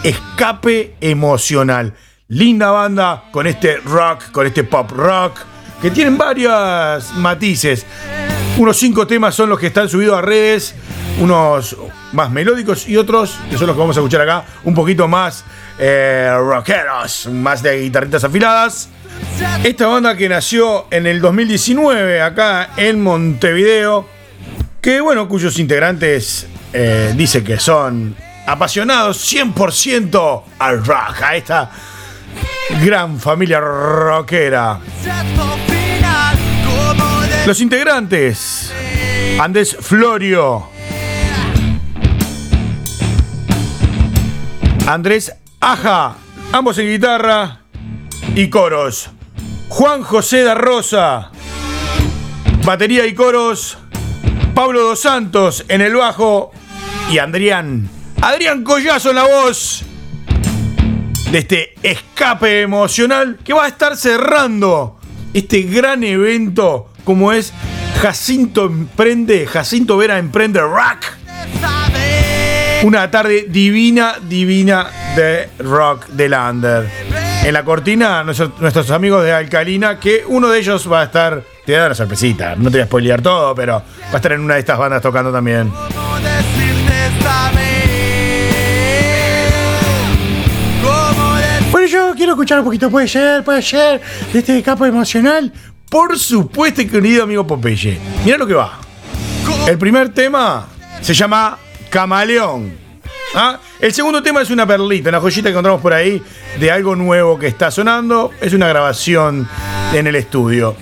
escape 0.02 0.94
emocional. 1.00 1.94
Linda 2.28 2.70
banda 2.70 3.24
con 3.30 3.46
este 3.46 3.76
rock, 3.78 4.30
con 4.32 4.46
este 4.46 4.64
pop 4.64 4.90
rock, 4.90 5.38
que 5.80 5.90
tienen 5.90 6.18
varios 6.18 7.12
matices. 7.14 7.86
Unos 8.58 8.76
cinco 8.78 9.06
temas 9.06 9.34
son 9.34 9.50
los 9.50 9.58
que 9.58 9.66
están 9.68 9.88
subidos 9.88 10.16
a 10.18 10.22
redes, 10.22 10.74
unos 11.20 11.76
más 12.12 12.30
melódicos 12.30 12.88
y 12.88 12.96
otros, 12.96 13.36
que 13.50 13.58
son 13.58 13.66
los 13.66 13.76
que 13.76 13.80
vamos 13.80 13.96
a 13.96 14.00
escuchar 14.00 14.22
acá, 14.22 14.44
un 14.64 14.74
poquito 14.74 15.06
más 15.06 15.44
eh, 15.78 16.30
rockeros, 16.38 17.26
más 17.30 17.62
de 17.62 17.80
guitarritas 17.82 18.24
afiladas. 18.24 18.88
Esta 19.64 19.86
banda 19.86 20.16
que 20.16 20.28
nació 20.28 20.86
en 20.90 21.06
el 21.06 21.20
2019 21.20 22.22
acá 22.22 22.70
en 22.76 23.02
Montevideo, 23.02 24.06
que 24.80 25.00
bueno, 25.00 25.28
cuyos 25.28 25.58
integrantes 25.58 26.46
eh, 26.72 27.12
dice 27.16 27.42
que 27.42 27.58
son 27.58 28.14
apasionados 28.46 29.34
100% 29.34 30.42
al 30.58 30.84
rock, 30.84 31.22
a 31.22 31.36
esta 31.36 31.70
gran 32.84 33.18
familia 33.18 33.60
rockera. 33.60 34.80
Los 37.44 37.60
integrantes, 37.60 38.72
Andrés 39.40 39.76
Florio, 39.80 40.68
Andrés 44.86 45.34
Aja, 45.60 46.14
ambos 46.52 46.78
en 46.78 46.86
guitarra 46.86 47.65
y 48.34 48.48
coros. 48.48 49.10
Juan 49.68 50.02
José 50.02 50.42
da 50.42 50.54
Rosa, 50.54 51.30
batería 52.64 53.06
y 53.06 53.14
coros. 53.14 53.78
Pablo 54.54 54.82
Dos 54.82 55.00
Santos 55.00 55.64
en 55.68 55.82
el 55.82 55.94
bajo 55.94 56.50
y 57.10 57.18
Adrián, 57.18 57.90
Adrián 58.22 58.64
Collazo 58.64 59.10
en 59.10 59.16
la 59.16 59.24
voz 59.24 59.84
de 61.30 61.38
este 61.38 61.74
escape 61.82 62.62
emocional 62.62 63.38
que 63.44 63.52
va 63.52 63.66
a 63.66 63.68
estar 63.68 63.96
cerrando 63.96 64.98
este 65.34 65.62
gran 65.62 66.02
evento 66.04 66.90
como 67.04 67.32
es 67.32 67.52
Jacinto 68.00 68.64
Emprende, 68.64 69.46
Jacinto 69.46 69.96
Vera 69.96 70.18
Emprende 70.18 70.60
Rock. 70.60 71.04
Una 72.82 73.10
tarde 73.10 73.46
divina, 73.48 74.14
divina 74.26 74.90
de 75.16 75.48
rock 75.58 76.06
de 76.08 76.28
Lander. 76.28 77.25
En 77.46 77.52
la 77.52 77.64
cortina, 77.64 78.24
nuestros, 78.24 78.58
nuestros 78.58 78.90
amigos 78.90 79.22
de 79.22 79.32
Alcalina, 79.32 80.00
que 80.00 80.24
uno 80.26 80.48
de 80.48 80.58
ellos 80.58 80.90
va 80.90 81.02
a 81.02 81.04
estar, 81.04 81.44
te 81.64 81.70
voy 81.70 81.74
a 81.76 81.78
dar 81.78 81.88
una 81.90 81.94
sorpresita, 81.94 82.56
no 82.56 82.64
te 82.72 82.78
voy 82.78 82.80
a 82.80 82.86
spoilear 82.86 83.22
todo, 83.22 83.54
pero 83.54 83.74
va 83.74 84.12
a 84.14 84.16
estar 84.16 84.32
en 84.32 84.40
una 84.40 84.54
de 84.54 84.60
estas 84.60 84.76
bandas 84.76 85.00
tocando 85.00 85.30
también. 85.30 85.70
Bueno, 91.70 91.86
yo 91.86 92.14
quiero 92.16 92.32
escuchar 92.32 92.58
un 92.58 92.64
poquito, 92.64 92.90
puede 92.90 93.06
ser, 93.06 93.44
puede 93.44 93.62
ser, 93.62 94.00
de 94.32 94.40
este 94.40 94.58
escape 94.58 94.88
emocional. 94.88 95.52
Por 95.88 96.18
supuesto, 96.18 96.82
querido 96.90 97.22
amigo 97.22 97.46
Popeye. 97.46 98.00
Mira 98.24 98.38
lo 98.38 98.46
que 98.48 98.54
va. 98.54 98.80
El 99.68 99.78
primer 99.78 100.12
tema 100.12 100.66
se 101.00 101.14
llama 101.14 101.58
Camaleón. 101.90 102.85
¿Ah? 103.38 103.60
El 103.78 103.92
segundo 103.92 104.22
tema 104.22 104.40
es 104.40 104.48
una 104.48 104.66
perlita, 104.66 105.10
una 105.10 105.20
joyita 105.20 105.48
que 105.48 105.50
encontramos 105.50 105.82
por 105.82 105.92
ahí 105.92 106.22
de 106.58 106.70
algo 106.70 106.96
nuevo 106.96 107.38
que 107.38 107.46
está 107.46 107.70
sonando. 107.70 108.30
Es 108.40 108.54
una 108.54 108.66
grabación 108.66 109.46
en 109.92 110.06
el 110.06 110.16
estudio. 110.16 110.74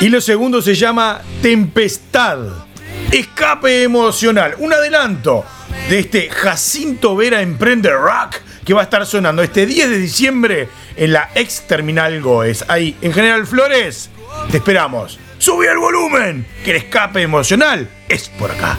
Y 0.00 0.08
lo 0.08 0.20
segundo 0.20 0.62
se 0.62 0.76
llama 0.76 1.20
Tempestad. 1.42 2.38
Escape 3.10 3.82
emocional. 3.82 4.54
Un 4.58 4.72
adelanto 4.72 5.44
de 5.90 5.98
este 5.98 6.30
Jacinto 6.30 7.16
Vera 7.16 7.42
Emprende 7.42 7.90
Rock 7.90 8.36
que 8.64 8.74
va 8.74 8.82
a 8.82 8.84
estar 8.84 9.04
sonando 9.04 9.42
este 9.42 9.66
10 9.66 9.90
de 9.90 9.98
diciembre 9.98 10.68
en 10.94 11.12
la 11.12 11.30
ex 11.34 11.66
terminal 11.66 12.20
Goes. 12.22 12.64
Ahí, 12.68 12.96
en 13.02 13.12
General 13.12 13.44
Flores, 13.44 14.08
te 14.52 14.58
esperamos. 14.58 15.18
Sube 15.38 15.66
el 15.66 15.78
volumen, 15.78 16.46
que 16.64 16.70
el 16.70 16.76
escape 16.76 17.22
emocional 17.22 17.88
es 18.08 18.28
por 18.28 18.52
acá. 18.52 18.78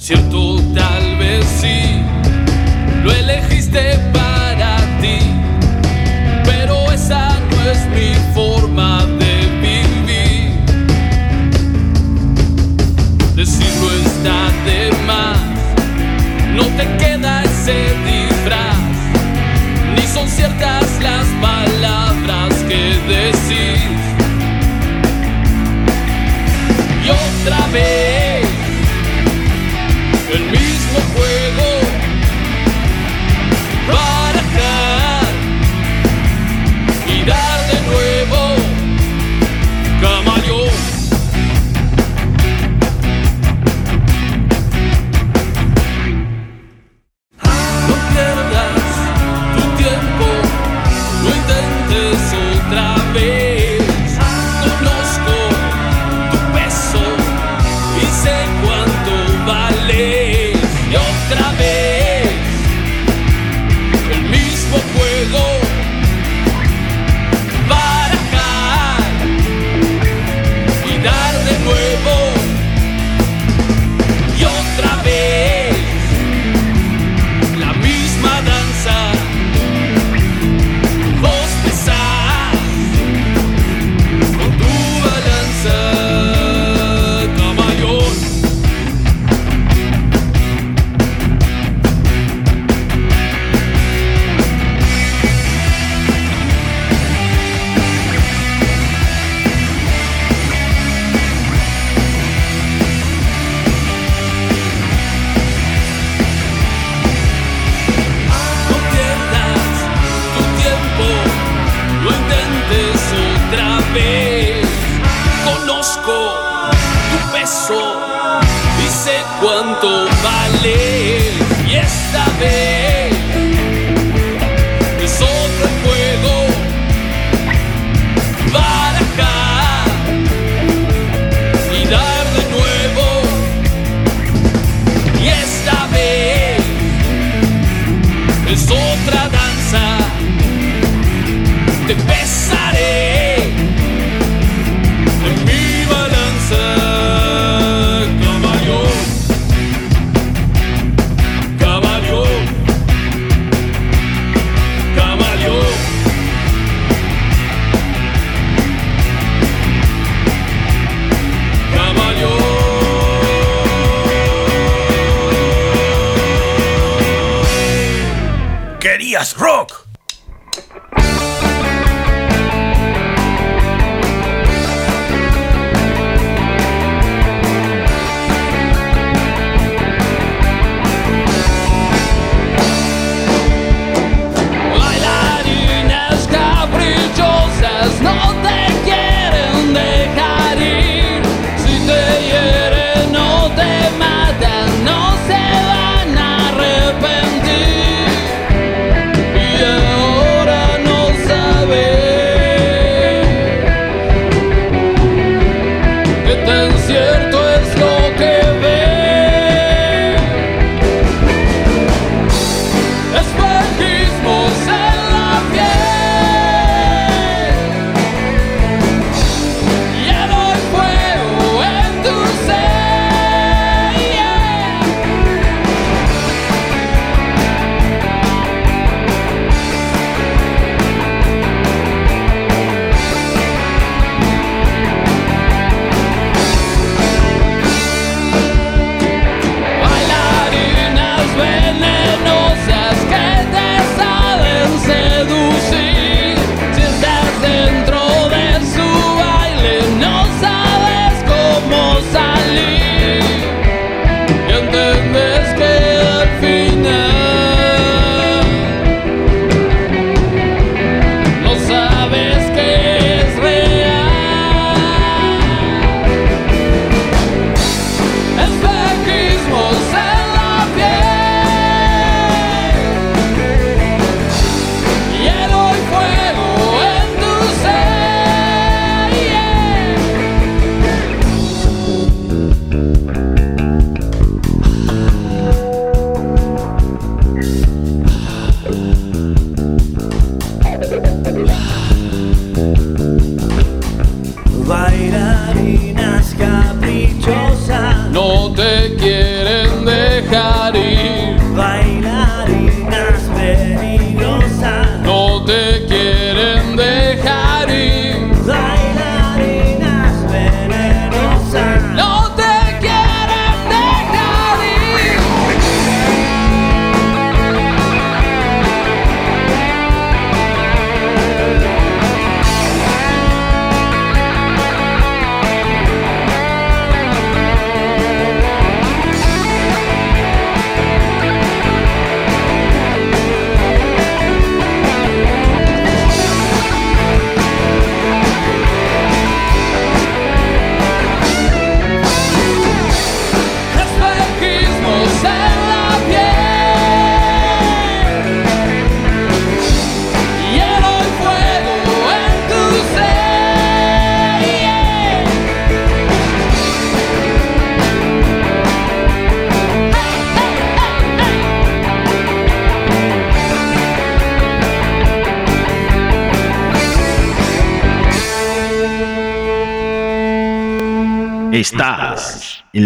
Cierto, 0.00 0.56
tal 0.74 1.18
vez 1.18 1.44
sí, 1.60 2.00
lo 3.04 3.12
elegiste 3.12 3.98
para 4.14 4.78
ti, 4.98 5.18
pero 6.42 6.90
esa 6.90 7.28
no 7.28 7.70
es 7.70 7.86
mi 7.90 8.14
forma 8.32 9.04
de 9.04 9.34
vivir. 9.60 10.58
Decirlo 13.36 13.90
está 14.06 14.48
de 14.64 14.90
más, 15.06 15.38
no 16.56 16.64
te 16.78 16.96
queda 16.96 17.42
ese 17.44 17.92
disfraz, 18.06 18.96
ni 19.96 20.06
son 20.06 20.26
ciertas 20.26 20.86
las 21.02 21.26
palabras 21.42 22.54
que 22.66 22.96
decís. 23.06 24.00
Y 27.04 27.10
otra 27.10 27.66
vez 27.66 28.09
el 30.32 30.44
mismo 30.50 31.19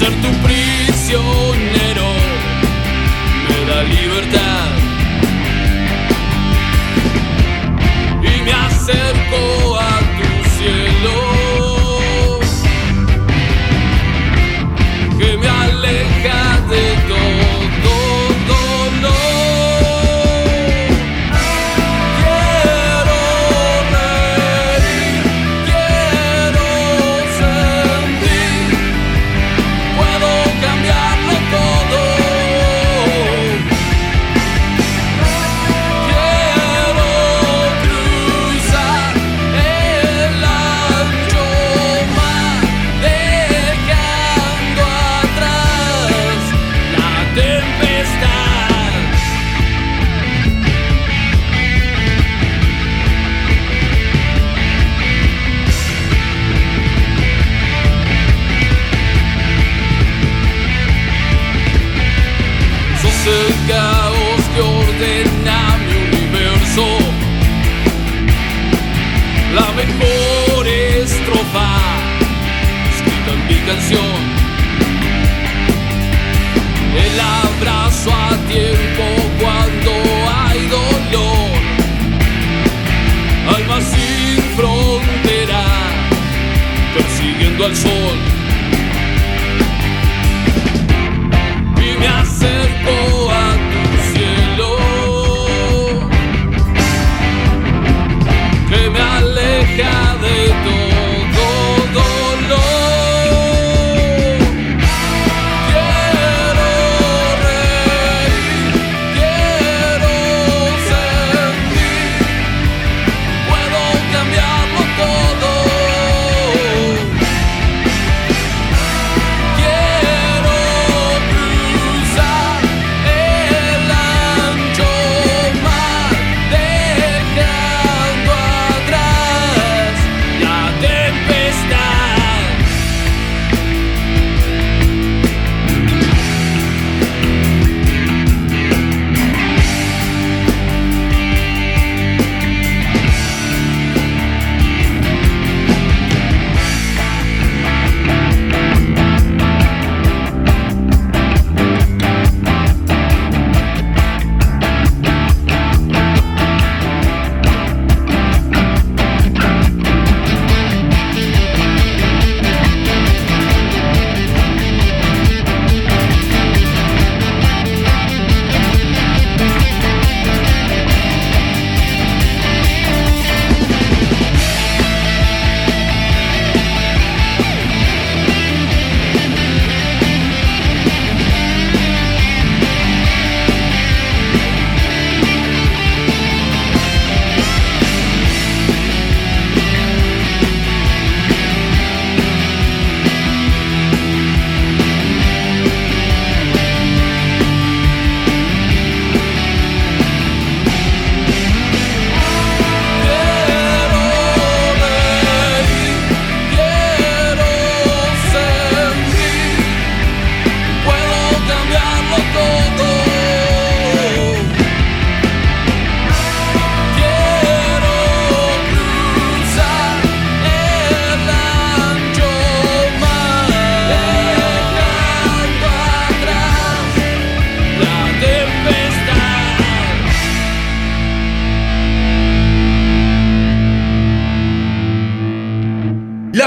Ser 0.00 0.12
tu 0.22 0.30
prisionero 0.42 1.49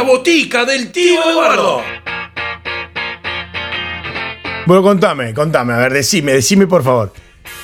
botica 0.03 0.65
del 0.65 0.91
tío 0.91 1.29
Eduardo. 1.29 1.81
Bueno, 4.65 4.81
contame, 4.81 5.33
contame, 5.33 5.73
a 5.73 5.77
ver, 5.77 5.93
decime, 5.93 6.33
decime 6.33 6.67
por 6.67 6.83
favor. 6.83 7.13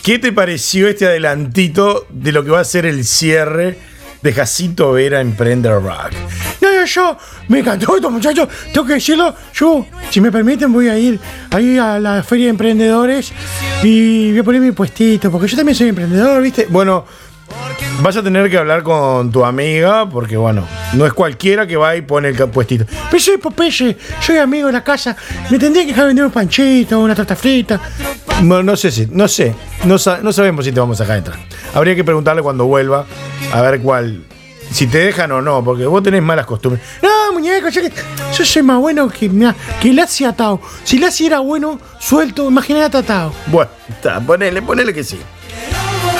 ¿Qué 0.03 0.19
te 0.19 0.33
pareció 0.33 0.87
este 0.87 1.05
adelantito 1.05 2.05
de 2.09 2.31
lo 2.31 2.43
que 2.43 2.51
va 2.51 2.59
a 2.59 2.65
ser 2.65 2.85
el 2.85 3.05
cierre 3.05 3.77
de 4.21 4.33
Jacito 4.33 4.91
Vera 4.93 5.21
Emprender 5.21 5.73
Rock? 5.73 6.11
No, 6.61 6.73
no, 6.73 6.85
yo 6.85 7.17
me 7.47 7.59
encantó 7.59 7.95
esto, 7.95 8.09
muchachos. 8.09 8.49
Tengo 8.73 8.85
que 8.85 8.93
decirlo. 8.93 9.33
Yo, 9.53 9.85
si 10.09 10.19
me 10.19 10.31
permiten, 10.31 10.73
voy 10.73 10.89
a 10.89 10.97
ir 10.97 11.19
ahí 11.51 11.77
a 11.77 11.99
la 11.99 12.21
feria 12.23 12.45
de 12.45 12.51
emprendedores 12.51 13.31
y 13.83 14.31
voy 14.31 14.39
a 14.39 14.43
poner 14.43 14.61
mi 14.61 14.71
puestito, 14.71 15.31
porque 15.31 15.47
yo 15.47 15.55
también 15.55 15.75
soy 15.75 15.89
emprendedor, 15.89 16.41
¿viste? 16.41 16.67
Bueno, 16.69 17.05
vas 18.01 18.15
a 18.17 18.23
tener 18.23 18.49
que 18.49 18.57
hablar 18.57 18.83
con 18.83 19.31
tu 19.31 19.43
amiga 19.45 20.09
porque, 20.09 20.37
bueno, 20.37 20.65
no 20.93 21.05
es 21.05 21.13
cualquiera 21.13 21.67
que 21.67 21.75
va 21.77 21.95
y 21.95 22.01
pone 22.01 22.29
el 22.29 22.35
puestito. 22.49 22.85
Pero 23.09 23.21
soy 23.23 23.37
Popeye, 23.37 23.97
soy 24.21 24.37
amigo 24.37 24.67
de 24.67 24.73
la 24.73 24.83
casa. 24.83 25.15
Me 25.49 25.59
tendría 25.59 25.83
que 25.83 25.89
dejar 25.89 26.07
vender 26.07 26.25
un 26.25 26.31
panchito, 26.31 26.99
una 26.99 27.15
torta 27.15 27.35
frita. 27.35 27.79
No 28.43 28.75
sé 28.77 28.91
si, 28.91 29.07
no 29.11 29.27
sé, 29.27 29.53
no, 29.85 29.97
sa- 29.97 30.19
no 30.21 30.31
sabemos 30.31 30.63
si 30.65 30.71
te 30.71 30.79
vamos 30.79 30.99
a 30.99 31.03
dejar 31.03 31.17
entrar. 31.17 31.37
Habría 31.73 31.95
que 31.95 32.03
preguntarle 32.03 32.41
cuando 32.41 32.65
vuelva 32.65 33.05
a 33.53 33.61
ver 33.61 33.81
cuál, 33.81 34.23
si 34.71 34.87
te 34.87 34.99
dejan 34.99 35.31
o 35.33 35.41
no, 35.41 35.63
porque 35.63 35.85
vos 35.85 36.01
tenés 36.01 36.21
malas 36.23 36.45
costumbres. 36.45 36.81
No, 37.01 37.33
muñeco, 37.33 37.67
yo, 37.69 37.81
que, 37.81 37.91
yo 38.37 38.45
soy 38.45 38.63
más 38.63 38.79
bueno 38.79 39.09
que, 39.09 39.27
mirá, 39.27 39.53
que 39.81 40.25
atado. 40.25 40.61
Si 40.83 40.99
Lassi 40.99 41.25
era 41.25 41.39
bueno, 41.39 41.79
suelto, 41.99 42.47
imagínate 42.47 42.97
atado. 42.97 43.33
Bueno, 43.47 43.69
está, 43.89 44.21
ponele, 44.21 44.61
ponele 44.61 44.93
que 44.93 45.03
sí. 45.03 45.19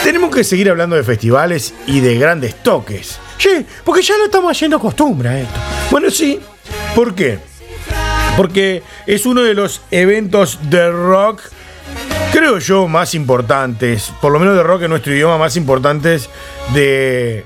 Tenemos 0.04 0.34
que 0.34 0.44
seguir 0.44 0.70
hablando 0.70 0.96
de 0.96 1.04
festivales 1.04 1.74
y 1.86 2.00
de 2.00 2.18
grandes 2.18 2.64
toques. 2.64 3.20
Sí, 3.38 3.66
porque 3.84 4.02
ya 4.02 4.18
lo 4.18 4.26
estamos 4.26 4.52
haciendo 4.52 4.80
costumbre 4.80 5.30
a 5.30 5.40
esto. 5.40 5.60
Bueno, 5.92 6.10
sí. 6.10 6.40
¿Por 6.96 7.14
qué? 7.14 7.40
Porque 8.38 8.82
es 9.06 9.26
uno 9.26 9.42
de 9.42 9.54
los 9.54 9.82
eventos 9.92 10.60
de 10.70 10.90
rock, 10.90 11.42
creo 12.32 12.60
yo, 12.60 12.88
más 12.88 13.14
importantes, 13.14 14.12
por 14.22 14.32
lo 14.32 14.40
menos 14.40 14.56
de 14.56 14.64
rock 14.64 14.84
en 14.84 14.92
nuestro 14.92 15.14
idioma, 15.14 15.38
más 15.38 15.58
importantes 15.58 16.30
de 16.74 17.46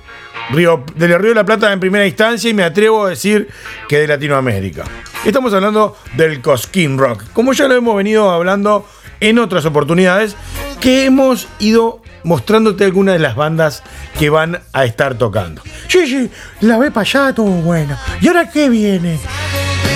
del 0.49 1.20
Río 1.20 1.30
de 1.30 1.36
la 1.36 1.45
Plata 1.45 1.72
en 1.72 1.80
primera 1.80 2.06
instancia 2.06 2.49
y 2.49 2.54
me 2.54 2.64
atrevo 2.64 3.06
a 3.06 3.10
decir 3.10 3.47
que 3.88 3.99
de 3.99 4.08
Latinoamérica. 4.08 4.84
Estamos 5.26 5.54
hablando 5.54 5.97
del 6.18 6.41
Cosquín 6.41 6.97
Rock, 6.97 7.24
como 7.34 7.54
ya 7.54 7.68
lo 7.68 7.76
hemos 7.76 7.95
venido 7.95 8.30
hablando 8.30 8.86
en 9.24 9.39
otras 9.39 9.65
oportunidades, 9.65 10.36
que 10.82 11.05
hemos 11.05 11.47
ido 11.59 12.01
mostrándote 12.24 12.84
algunas 12.84 13.13
de 13.13 13.19
las 13.19 13.36
bandas 13.36 13.82
que 14.19 14.30
van 14.30 14.59
a 14.74 14.84
estar 14.84 15.15
tocando. 15.15 15.61
Sí, 15.88 16.05
sí, 16.07 16.30
la 16.59 16.78
ve 16.78 16.91
para 16.91 17.07
allá, 17.07 17.34
todo 17.34 17.45
bueno. 17.45 17.97
¿Y 18.19 18.28
ahora 18.28 18.49
qué 18.49 18.67
viene? 18.69 19.17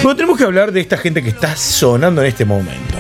Bueno, 0.02 0.16
tenemos 0.16 0.38
que 0.38 0.46
hablar 0.46 0.72
de 0.72 0.80
esta 0.80 0.98
gente 0.98 1.22
que 1.22 1.30
está 1.30 1.58
sonando 1.58 2.22
en 2.22 2.28
este 2.28 2.46
momento. 2.46 2.96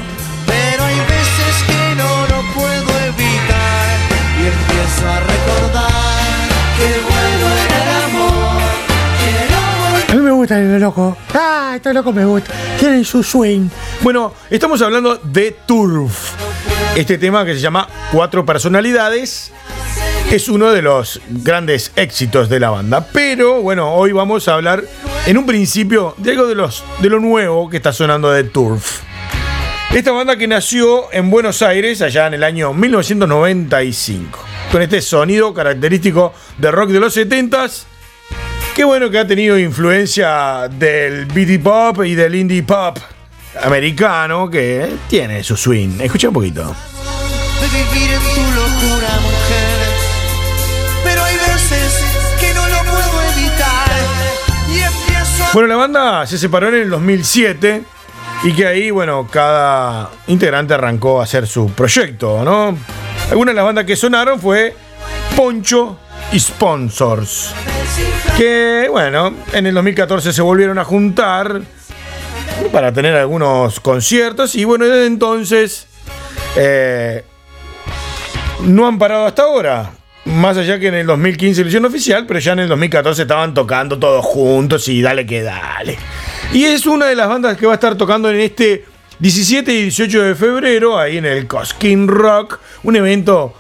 Pero 0.46 0.84
hay 0.84 1.00
veces 1.00 1.64
que 1.66 1.96
no 1.96 2.22
lo 2.28 2.54
puedo 2.54 3.00
evitar 3.06 3.98
y 4.38 4.48
empiezo 4.48 5.10
a 5.10 5.20
recordar 5.22 6.48
que 6.78 6.90
bueno 7.08 7.48
era 7.66 7.84
el 7.84 8.04
amor. 8.04 8.62
Quiero 9.24 10.12
A 10.12 10.16
mí 10.16 10.22
me 10.22 10.32
gusta 10.32 10.60
el 10.60 10.82
loco. 10.82 11.18
Ah, 11.34 11.74
estos 11.76 11.94
locos 11.94 12.14
me 12.14 12.26
gustan. 12.26 12.54
Tienen 12.78 13.06
su 13.06 13.24
swing. 13.24 13.70
Bueno, 14.02 14.34
estamos 14.50 14.82
hablando 14.82 15.18
de 15.18 15.56
Turf. 15.66 16.34
Este 16.96 17.18
tema 17.18 17.44
que 17.44 17.56
se 17.56 17.60
llama 17.60 17.88
Cuatro 18.12 18.46
Personalidades 18.46 19.52
es 20.32 20.48
uno 20.50 20.72
de 20.72 20.82
los 20.82 21.20
grandes 21.28 21.92
éxitos 21.96 22.48
de 22.48 22.60
la 22.60 22.70
banda. 22.70 23.06
Pero 23.12 23.62
bueno, 23.62 23.94
hoy 23.94 24.12
vamos 24.12 24.48
a 24.48 24.54
hablar 24.54 24.84
en 25.26 25.38
un 25.38 25.46
principio 25.46 26.14
de 26.18 26.32
algo 26.32 26.46
de, 26.46 27.10
lo 27.10 27.20
nuevo 27.20 27.70
que 27.70 27.78
está 27.78 27.92
sonando 27.92 28.32
de 28.32 28.44
Turf. 28.44 29.02
Esta 29.94 30.12
banda 30.12 30.38
que 30.38 30.48
nació 30.48 31.12
en 31.12 31.30
Buenos 31.32 31.62
Aires 31.62 32.02
allá 32.02 32.28
en 32.28 32.36
el 32.36 32.44
año 32.44 32.74
1995. 32.74 34.40
Con 34.72 34.82
este 34.84 35.02
sonido 35.02 35.54
característico 35.54 36.34
de 36.58 36.72
rock 36.72 36.92
de 36.92 37.00
los 37.00 37.18
70s. 37.18 37.84
Qué 38.76 38.84
bueno 38.84 39.10
que 39.10 39.18
ha 39.18 39.26
tenido 39.26 39.58
influencia 39.58 40.70
del 40.70 41.26
beat 41.26 41.62
pop 41.64 42.04
y 42.06 42.14
del 42.14 42.36
indie 42.36 42.62
pop 42.62 43.00
americano 43.64 44.50
que 44.50 44.98
tiene 45.08 45.44
su 45.44 45.56
swing. 45.58 46.00
Escucha 46.02 46.28
un 46.30 46.34
poquito. 46.34 46.76
de 47.62 47.68
vivir 47.68 48.12
en 48.14 48.20
tu 48.20 48.52
locura, 48.52 49.10
mujer. 49.22 49.88
Pero 51.04 51.24
hay 51.24 51.36
veces 51.36 52.04
que 52.40 52.54
no 52.54 52.68
lo 52.68 52.84
puedo 52.84 53.22
evitar. 53.36 53.90
Y 54.70 54.80
empiezo 54.80 55.44
a 55.44 55.52
Bueno, 55.54 55.68
la 55.68 55.76
banda 55.76 56.28
se 56.28 56.38
separó 56.38 56.70
en 56.70 56.76
el 56.76 56.90
2007 56.90 57.84
y 58.44 58.54
que 58.54 58.68
ahí, 58.68 58.92
bueno, 58.92 59.28
cada 59.30 60.12
integrante 60.28 60.74
arrancó 60.74 61.20
a 61.20 61.24
hacer 61.24 61.48
su 61.48 61.72
proyecto, 61.72 62.44
¿no? 62.44 62.78
Algunas 63.30 63.54
de 63.54 63.56
las 63.56 63.66
bandas 63.66 63.86
que 63.86 63.96
sonaron 63.96 64.40
fue 64.40 64.76
Poncho 65.36 66.00
y 66.32 66.40
Sponsors, 66.40 67.54
que, 68.38 68.88
bueno, 68.92 69.34
en 69.54 69.66
el 69.66 69.74
2014 69.74 70.34
se 70.34 70.42
volvieron 70.42 70.78
a 70.78 70.84
juntar 70.84 71.62
para 72.72 72.94
tener 72.94 73.16
algunos 73.16 73.80
conciertos 73.80 74.56
y, 74.56 74.66
bueno, 74.66 74.86
desde 74.86 75.06
entonces 75.06 75.88
eh, 76.56 77.24
no 78.62 78.88
han 78.88 78.98
parado 79.00 79.26
hasta 79.26 79.44
ahora. 79.44 79.92
Más 80.26 80.58
allá 80.58 80.78
que 80.78 80.88
en 80.88 80.96
el 80.96 81.08
2015 81.08 81.62
lo 81.62 81.68
hicieron 81.68 81.86
oficial, 81.86 82.26
pero 82.28 82.40
ya 82.40 82.52
en 82.52 82.60
el 82.60 82.68
2014 82.68 83.22
estaban 83.22 83.54
tocando 83.54 83.98
todos 83.98 84.26
juntos 84.26 84.88
y 84.90 85.02
dale 85.02 85.26
que 85.26 85.42
dale. 85.42 85.98
Y 86.52 86.66
es 86.66 86.86
una 86.86 87.06
de 87.06 87.16
las 87.16 87.30
bandas 87.30 87.58
que 87.58 87.66
va 87.66 87.74
a 87.74 87.76
estar 87.76 87.96
tocando 87.96 88.30
en 88.30 88.40
este 88.42 88.84
17 89.20 89.72
y 89.72 89.82
18 89.84 90.24
de 90.24 90.36
febrero, 90.36 91.00
ahí 91.00 91.18
en 91.18 91.26
el 91.26 91.48
Cosquín 91.48 92.08
Rock, 92.08 92.60
un 92.84 92.96
evento 92.98 93.54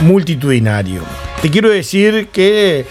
multitudinario. 0.00 1.02
Te 1.42 1.50
quiero 1.50 1.68
decir 1.68 2.28
que 2.28 2.86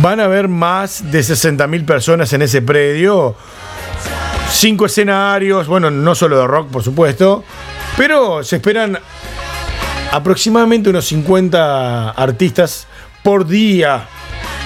van 0.00 0.20
a 0.20 0.24
haber 0.24 0.48
más 0.48 1.10
de 1.10 1.20
60.000 1.20 1.84
personas 1.84 2.32
en 2.32 2.42
ese 2.42 2.62
predio. 2.62 3.34
Cinco 4.50 4.86
escenarios, 4.86 5.66
bueno, 5.66 5.90
no 5.90 6.14
solo 6.14 6.38
de 6.38 6.46
rock, 6.46 6.70
por 6.70 6.82
supuesto, 6.82 7.44
pero 7.96 8.44
se 8.44 8.56
esperan 8.56 8.98
aproximadamente 10.10 10.90
unos 10.90 11.06
50 11.06 12.10
artistas 12.10 12.86
por 13.22 13.46
día 13.46 14.06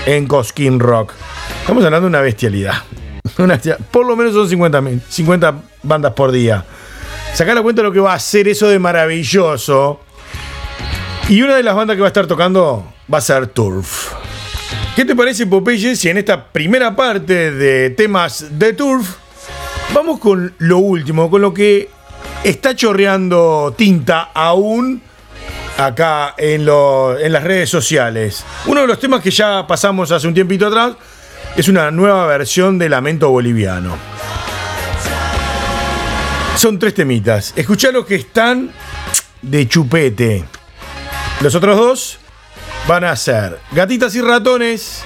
en 0.07 0.27
Cosquín 0.27 0.81
Rock. 0.81 1.13
Estamos 1.61 1.85
hablando 1.85 2.07
de 2.07 2.11
una 2.11 2.21
bestialidad. 2.21 2.75
Por 3.91 4.07
lo 4.07 4.17
menos 4.17 4.35
son 4.35 4.49
50, 4.49 4.83
50 5.09 5.55
bandas 5.83 6.13
por 6.13 6.33
día. 6.33 6.65
Sacá 7.35 7.55
la 7.55 7.63
cuenta 7.63 7.83
de 7.83 7.89
lo 7.89 7.93
que 7.93 8.01
va 8.01 8.15
a 8.15 8.19
ser 8.19 8.49
eso 8.49 8.69
de 8.69 8.79
maravilloso. 8.79 10.01
Y 11.29 11.43
una 11.43 11.57
de 11.57 11.63
las 11.63 11.75
bandas 11.75 11.97
que 11.97 12.01
va 12.01 12.07
a 12.07 12.09
estar 12.09 12.27
tocando 12.27 12.93
va 13.13 13.19
a 13.19 13.21
ser 13.21 13.49
Turf. 13.49 14.16
¿Qué 14.97 15.05
te 15.05 15.15
parece, 15.15 15.47
Popeye, 15.47 15.95
si 15.95 16.09
en 16.09 16.17
esta 16.17 16.43
primera 16.47 16.97
parte 16.97 17.51
de 17.53 17.91
temas 17.91 18.59
de 18.59 18.73
Turf 18.73 19.17
vamos 19.93 20.19
con 20.19 20.55
lo 20.59 20.79
último, 20.79 21.31
con 21.31 21.43
lo 21.43 21.53
que 21.53 21.91
está 22.43 22.75
chorreando 22.75 23.75
tinta 23.77 24.31
aún 24.33 25.03
acá 25.77 26.35
en, 26.39 26.65
lo- 26.65 27.19
en 27.19 27.31
las 27.31 27.45
redes 27.45 27.69
sociales. 27.69 28.43
Uno 28.65 28.81
de 28.81 28.87
los 28.87 28.99
temas 28.99 29.21
que 29.21 29.31
ya 29.31 29.67
pasamos 29.67 30.11
hace 30.13 30.27
un 30.27 30.33
tiempito 30.33 30.67
atrás 30.67 30.95
es 31.57 31.69
una 31.69 31.91
nueva 31.91 32.27
versión 32.27 32.79
de 32.79 32.89
Lamento 32.89 33.29
Boliviano. 33.29 33.97
Son 36.57 36.79
tres 36.79 36.95
temitas. 36.95 37.53
Escuchá 37.55 37.91
los 37.93 38.07
que 38.07 38.15
están 38.15 38.71
de 39.43 39.69
chupete. 39.69 40.45
Los 41.43 41.55
otros 41.55 41.77
dos 41.77 42.19
van 42.87 43.05
a 43.05 43.17
ser 43.17 43.61
Gatitas 43.73 44.15
y 44.15 44.21
Ratones 44.21 45.03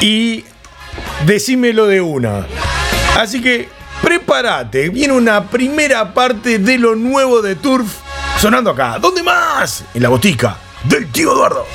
y 0.00 0.44
Decímelo 1.26 1.86
de 1.86 2.00
una. 2.00 2.46
Así 3.18 3.42
que 3.42 3.68
prepárate, 4.02 4.88
viene 4.88 5.12
una 5.12 5.44
primera 5.48 6.14
parte 6.14 6.58
de 6.58 6.78
lo 6.78 6.94
nuevo 6.94 7.42
de 7.42 7.56
Turf 7.56 7.96
sonando 8.38 8.70
acá. 8.70 8.98
¿Dónde 8.98 9.22
más? 9.22 9.84
En 9.92 10.02
la 10.02 10.08
botica 10.08 10.56
del 10.84 11.10
tío 11.12 11.32
Eduardo. 11.32 11.66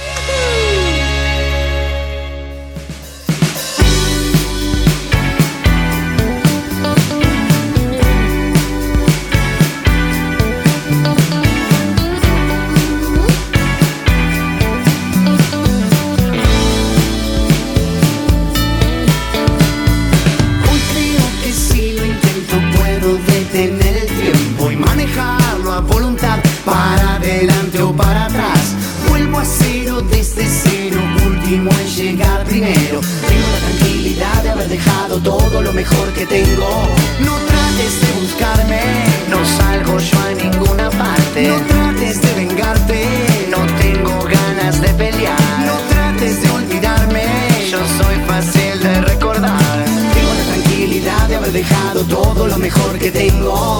Todo 52.03 52.47
lo 52.47 52.57
mejor 52.57 52.99
que 52.99 53.09
tengo. 53.09 53.79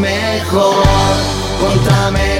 mejor. 0.00 0.82
Contame 1.60 2.39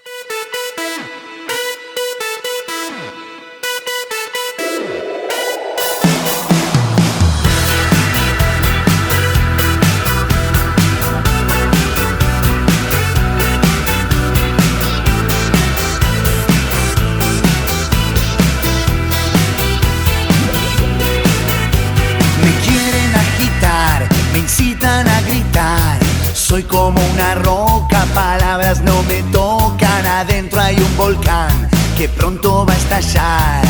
soy 26.61 26.69
como 26.69 27.01
una 27.13 27.35
roca, 27.35 28.05
palabras 28.13 28.81
no 28.81 29.01
me 29.03 29.23
tocan, 29.31 30.05
adentro 30.05 30.59
hay 30.59 30.75
un 30.75 30.97
volcán 30.97 31.69
que 31.97 32.07
pronto 32.09 32.65
va 32.65 32.73
a 32.73 32.77
estallar. 32.77 33.63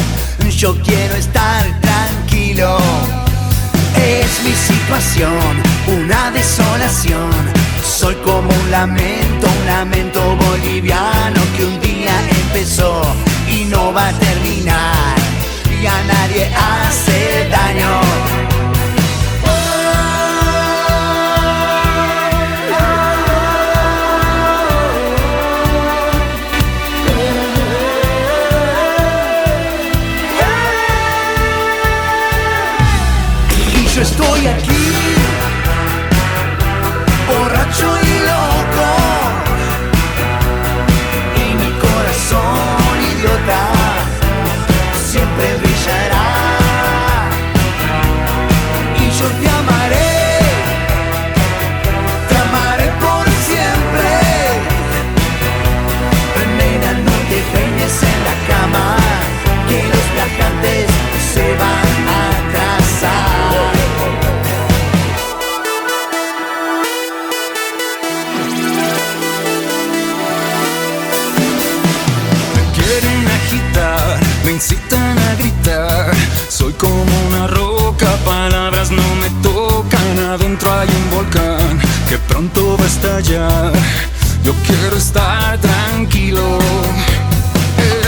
Yo 0.50 0.76
quiero 0.82 1.16
estar 1.16 1.64
tranquilo. 1.80 2.78
Es 3.96 4.44
mi 4.44 4.52
situación, 4.52 5.54
una 5.88 6.32
desolación. 6.32 7.32
Soy 7.84 8.16
como 8.26 8.50
un 8.50 8.72
lamento, 8.72 9.48
un 9.48 9.68
lamento 9.68 10.36
boliviano 10.36 11.42
que 11.56 11.66
un 11.66 11.80
día 11.80 12.14
empezó 12.44 13.02
y 13.48 13.66
no 13.66 13.94
va 13.94 14.10
a 14.10 14.14
terminar. 14.14 15.16
Y 15.82 15.86
a 15.86 16.04
nadie 16.04 16.52
hace 16.56 17.48
daño. 17.50 18.11
Soy 76.50 76.74
como 76.74 77.04
una 77.28 77.48
roca, 77.48 78.08
palabras 78.26 78.92
no 78.92 79.04
me 79.16 79.30
tocan. 79.42 80.20
Adentro 80.32 80.72
hay 80.72 80.88
un 80.89 81.10
volcán 81.10 81.80
que 82.08 82.18
pronto 82.18 82.78
va 82.78 82.84
a 82.84 82.88
estallar. 82.88 83.72
Yo 84.44 84.54
quiero 84.68 84.98
estar 84.98 85.58
tranquilo. 85.60 86.60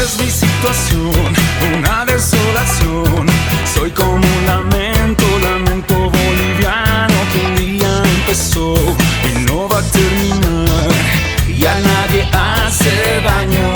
Es 0.03 0.19
mi 0.19 0.29
situación, 0.29 1.33
una 1.75 2.05
desolación. 2.05 3.25
Soy 3.73 3.89
como 3.91 4.15
un 4.15 4.45
lamento, 4.45 5.25
lamento 5.41 5.95
boliviano 5.95 7.15
que 7.31 7.45
un 7.47 7.55
día 7.55 8.03
empezó 8.03 8.75
y 9.33 9.45
no 9.45 9.67
va 9.67 9.79
a 9.79 9.83
terminar. 9.83 10.89
Y 11.47 11.65
a 11.65 11.73
nadie 11.79 12.29
hace 12.31 13.21
daño. 13.23 13.72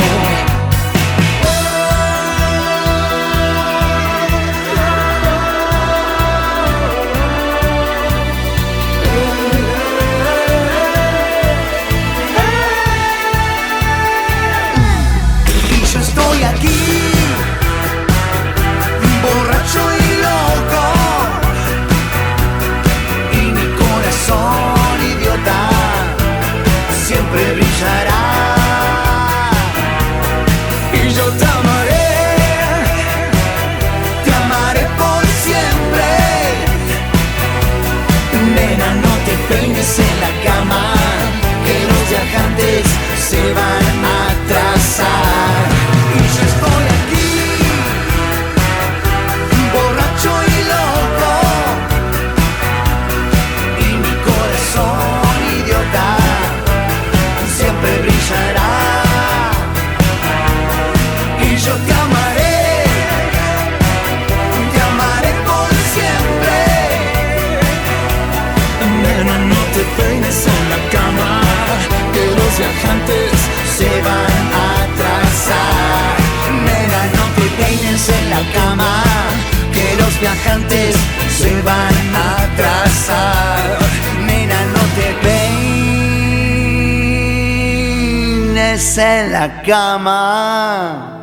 La 89.57 89.63
cama, 89.63 91.17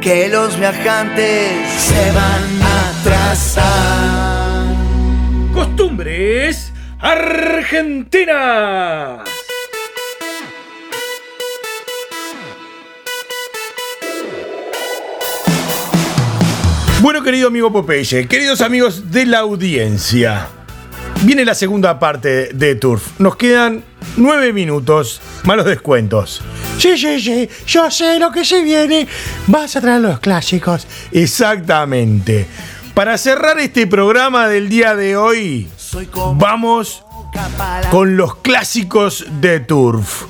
que 0.00 0.28
los 0.28 0.58
viajantes 0.58 1.68
se 1.78 2.10
van 2.12 2.62
a 2.62 2.90
atrasar. 3.00 4.64
Costumbres 5.52 6.72
argentinas. 6.98 8.26
Bueno, 17.00 17.22
querido 17.22 17.48
amigo 17.48 17.70
Popeye, 17.72 18.26
queridos 18.26 18.60
amigos 18.62 19.12
de 19.12 19.26
la 19.26 19.38
audiencia, 19.40 20.48
viene 21.22 21.44
la 21.44 21.54
segunda 21.54 22.00
parte 22.00 22.50
de 22.52 22.74
Turf. 22.74 23.20
Nos 23.20 23.36
quedan 23.36 23.84
nueve 24.16 24.52
minutos, 24.52 25.20
malos 25.44 25.66
descuentos. 25.66 26.42
Sí, 26.78 26.96
sí, 26.98 27.20
sí. 27.20 27.48
Yo 27.66 27.90
sé 27.90 28.18
lo 28.18 28.30
que 28.30 28.44
se 28.44 28.62
viene. 28.62 29.08
Vas 29.46 29.76
a 29.76 29.80
traer 29.80 30.00
los 30.00 30.20
clásicos. 30.20 30.86
Exactamente. 31.12 32.46
Para 32.94 33.18
cerrar 33.18 33.58
este 33.58 33.86
programa 33.86 34.48
del 34.48 34.68
día 34.68 34.94
de 34.94 35.16
hoy, 35.16 35.68
vamos 36.34 37.04
con 37.90 38.16
los 38.16 38.36
clásicos 38.36 39.26
de 39.40 39.60
Turf. 39.60 40.24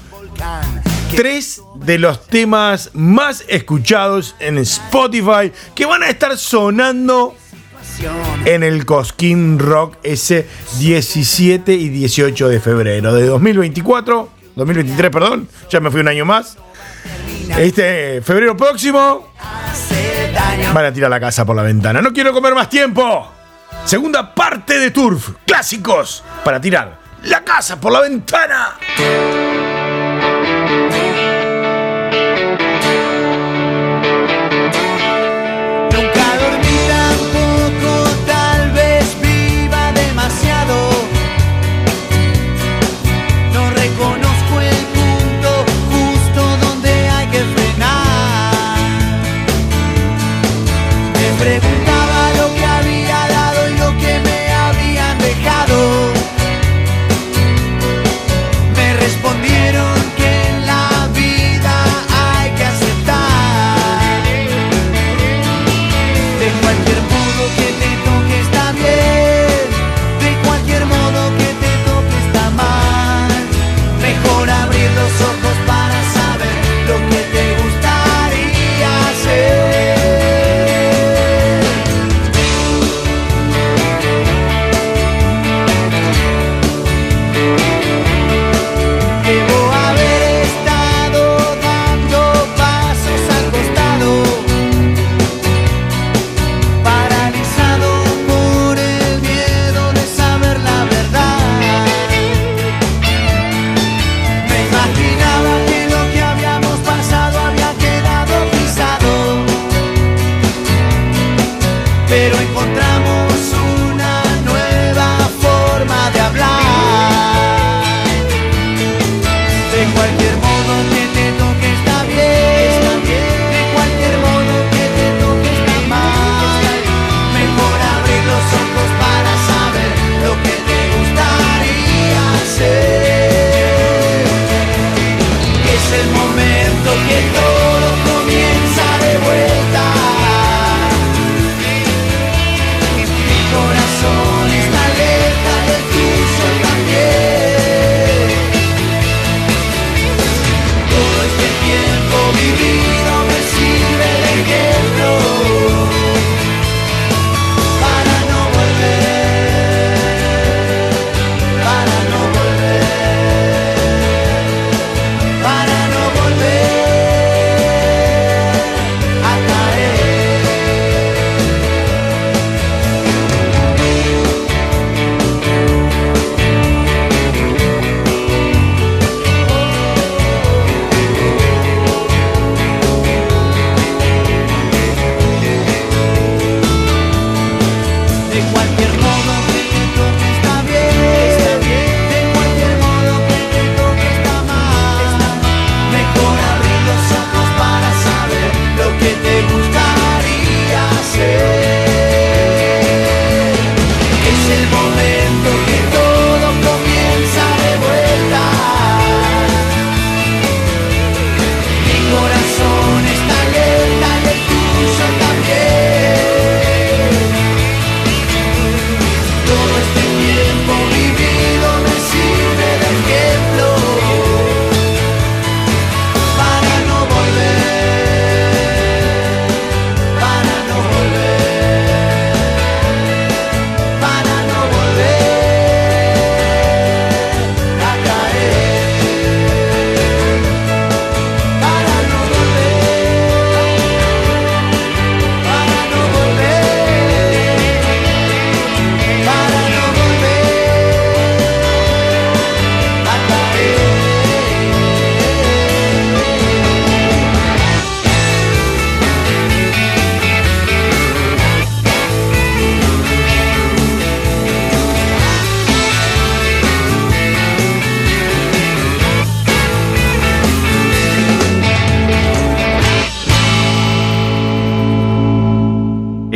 Tres 1.15 1.63
de 1.77 1.99
los 1.99 2.27
temas 2.27 2.91
más 2.93 3.45
escuchados 3.49 4.35
en 4.41 4.59
Spotify 4.59 5.53
que 5.75 5.87
van 5.87 6.03
a 6.03 6.09
estar 6.09 6.37
sonando 6.37 7.37
en 8.45 8.63
el 8.63 8.85
Cosquín 8.85 9.59
Rock 9.59 9.97
ese 10.03 10.47
17 10.79 11.73
y 11.73 11.89
18 11.89 12.49
de 12.49 12.61
febrero 12.61 13.15
de 13.15 13.27
2024, 13.27 14.29
2023, 14.57 15.11
perdón, 15.11 15.49
ya 15.71 15.81
me 15.81 15.91
fui 15.91 16.01
un 16.01 16.09
año 16.09 16.25
más. 16.25 16.57
Este 17.57 18.21
febrero 18.23 18.57
próximo 18.57 19.29
van 20.73 20.85
a 20.85 20.93
tirar 20.93 21.11
la 21.11 21.21
casa 21.21 21.45
por 21.45 21.55
la 21.55 21.63
ventana. 21.63 22.01
No 22.03 22.13
quiero 22.13 22.33
comer 22.33 22.55
más 22.55 22.69
tiempo. 22.69 23.31
Segunda 23.85 24.35
parte 24.35 24.79
de 24.79 24.91
Turf, 24.91 25.31
clásicos 25.47 26.25
para 26.45 26.61
tirar 26.61 26.99
la 27.23 27.45
casa 27.45 27.79
por 27.81 27.93
la 27.93 28.01
ventana. 28.01 28.77
Me 51.47 51.76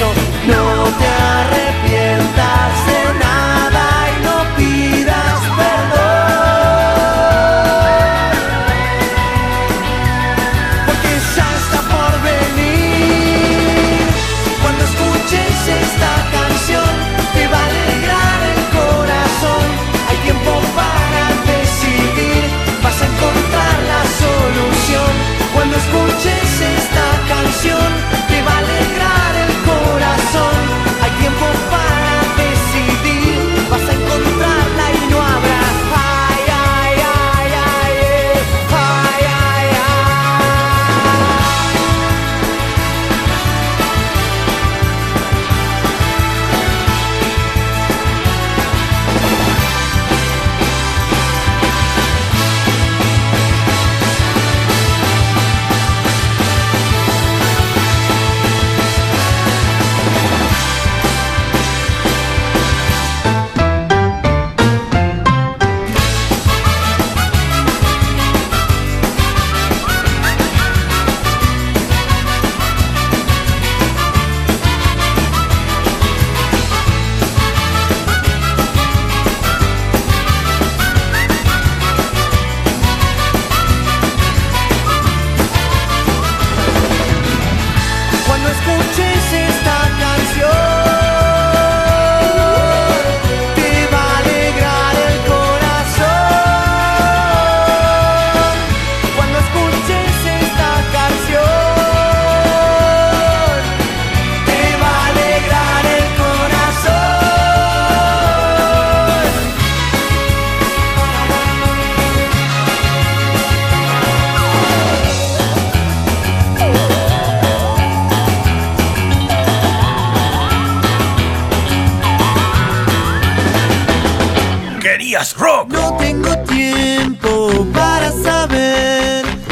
no 0.00 0.84
te 0.98 1.06
arrepientas. 1.06 2.87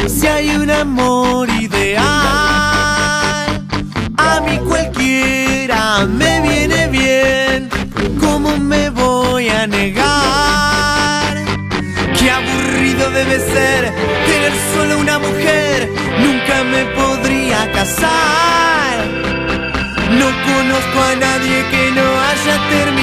Si 0.09 0.27
hay 0.27 0.51
un 0.51 0.71
amor 0.71 1.49
ideal, 1.51 2.05
a 4.17 4.41
mí 4.47 4.59
cualquiera 4.69 6.07
me 6.07 6.41
viene 6.43 6.87
bien. 6.89 7.69
¿Cómo 8.21 8.57
me 8.57 8.89
voy 8.91 9.49
a 9.49 9.67
negar? 9.67 11.35
Qué 12.19 12.31
aburrido 12.31 13.11
debe 13.11 13.39
ser 13.41 13.93
tener 14.27 14.53
solo 14.75 15.01
una 15.01 15.19
mujer. 15.19 15.91
Nunca 16.21 16.63
me 16.65 16.85
podría 16.95 17.73
casar. 17.73 19.05
No 20.11 20.27
conozco 20.47 21.03
a 21.03 21.17
nadie 21.17 21.65
que 21.71 21.91
no 21.91 22.07
haya 22.21 22.69
terminado. 22.69 22.96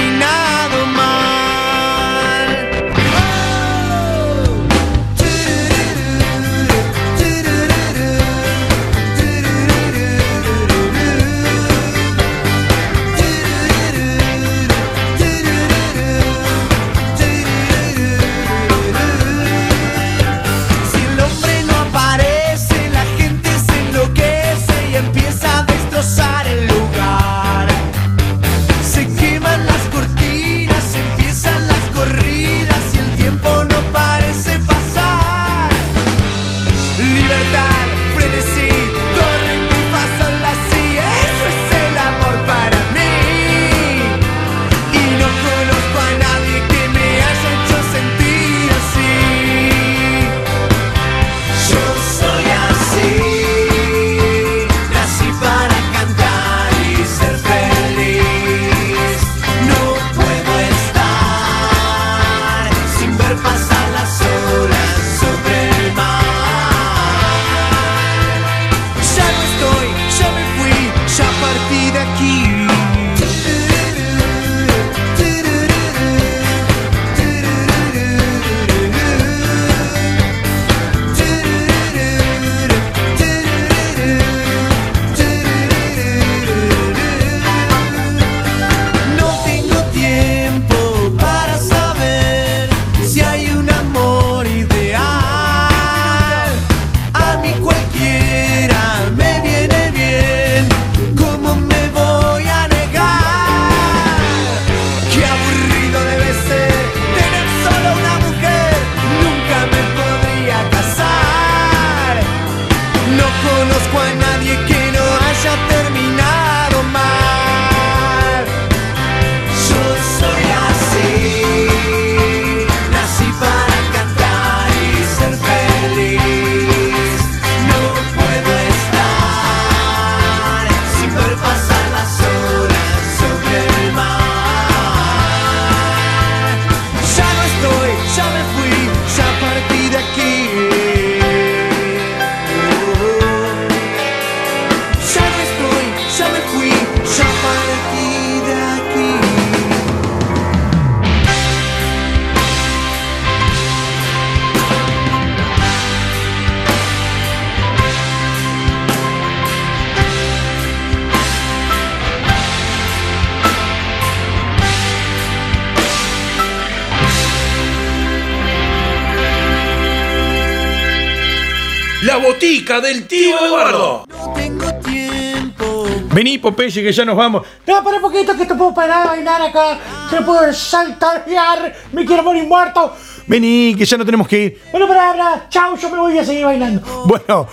Vení, 176.44 176.56
Popeye, 176.56 176.82
que 176.82 176.92
ya 176.92 177.04
nos 177.04 177.16
vamos. 177.16 177.46
No, 177.66 177.82
para 177.82 177.96
un 177.96 178.02
poquito 178.02 178.36
que 178.36 178.44
te 178.46 178.54
puedo 178.54 178.74
parar 178.74 179.02
a 179.06 179.10
bailar 179.10 179.42
acá. 179.42 179.78
Que 180.10 180.20
puedo 180.22 180.52
saltarear. 180.52 181.74
Me 181.92 182.04
quiero 182.04 182.22
morir 182.22 182.44
muerto. 182.46 182.94
Vení, 183.26 183.74
que 183.76 183.84
ya 183.84 183.96
no 183.96 184.04
tenemos 184.04 184.28
que 184.28 184.38
ir. 184.38 184.62
Bueno, 184.70 184.86
para, 184.86 185.12
para. 185.12 185.48
Chao, 185.48 185.76
yo 185.76 185.88
me 185.90 185.98
voy 185.98 186.18
a 186.18 186.24
seguir 186.24 186.44
bailando. 186.44 186.80
Bueno, 187.06 187.46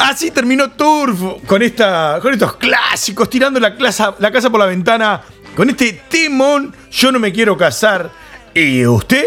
así 0.00 0.30
terminó 0.30 0.70
Turf 0.72 1.18
con, 1.46 1.62
esta, 1.62 2.18
con 2.20 2.32
estos 2.34 2.56
clásicos, 2.56 3.30
tirando 3.30 3.58
la, 3.60 3.74
clasa- 3.76 4.14
la 4.18 4.30
casa 4.30 4.50
por 4.50 4.60
la 4.60 4.66
ventana, 4.66 5.22
con 5.56 5.70
este 5.70 6.02
temón, 6.08 6.74
yo 6.90 7.10
no 7.12 7.18
me 7.18 7.32
quiero 7.32 7.56
casar. 7.56 8.10
¿Y 8.54 8.84
usted? 8.86 9.24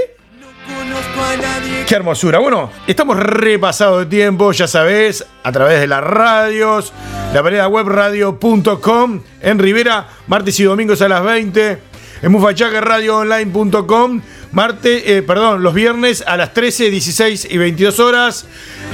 Qué 1.88 1.96
hermosura. 1.96 2.40
Bueno, 2.40 2.70
estamos 2.86 3.18
repasados 3.18 4.00
de 4.00 4.06
tiempo, 4.08 4.52
ya 4.52 4.68
sabés, 4.68 5.26
a 5.42 5.52
través 5.54 5.80
de 5.80 5.88
las 5.88 6.04
radios, 6.04 6.92
la 7.34 7.42
vereda 7.42 7.70
web 7.70 7.88
radio.com, 7.88 9.22
en 9.42 9.60
Rivera, 9.60 10.08
martes 10.28 10.60
y 10.60 10.66
domingos 10.66 11.02
a 11.02 11.08
las 11.08 11.24
20, 11.24 11.78
en 12.24 12.32
mufachaqueradioonline.com, 12.32 14.22
martes, 14.58 15.04
eh, 15.06 15.22
perdón, 15.22 15.62
los 15.62 15.76
viernes 15.76 16.24
a 16.26 16.36
las 16.36 16.52
13, 16.56 16.90
16 16.90 17.48
y 17.52 17.58
22 17.60 18.00
horas, 18.00 18.48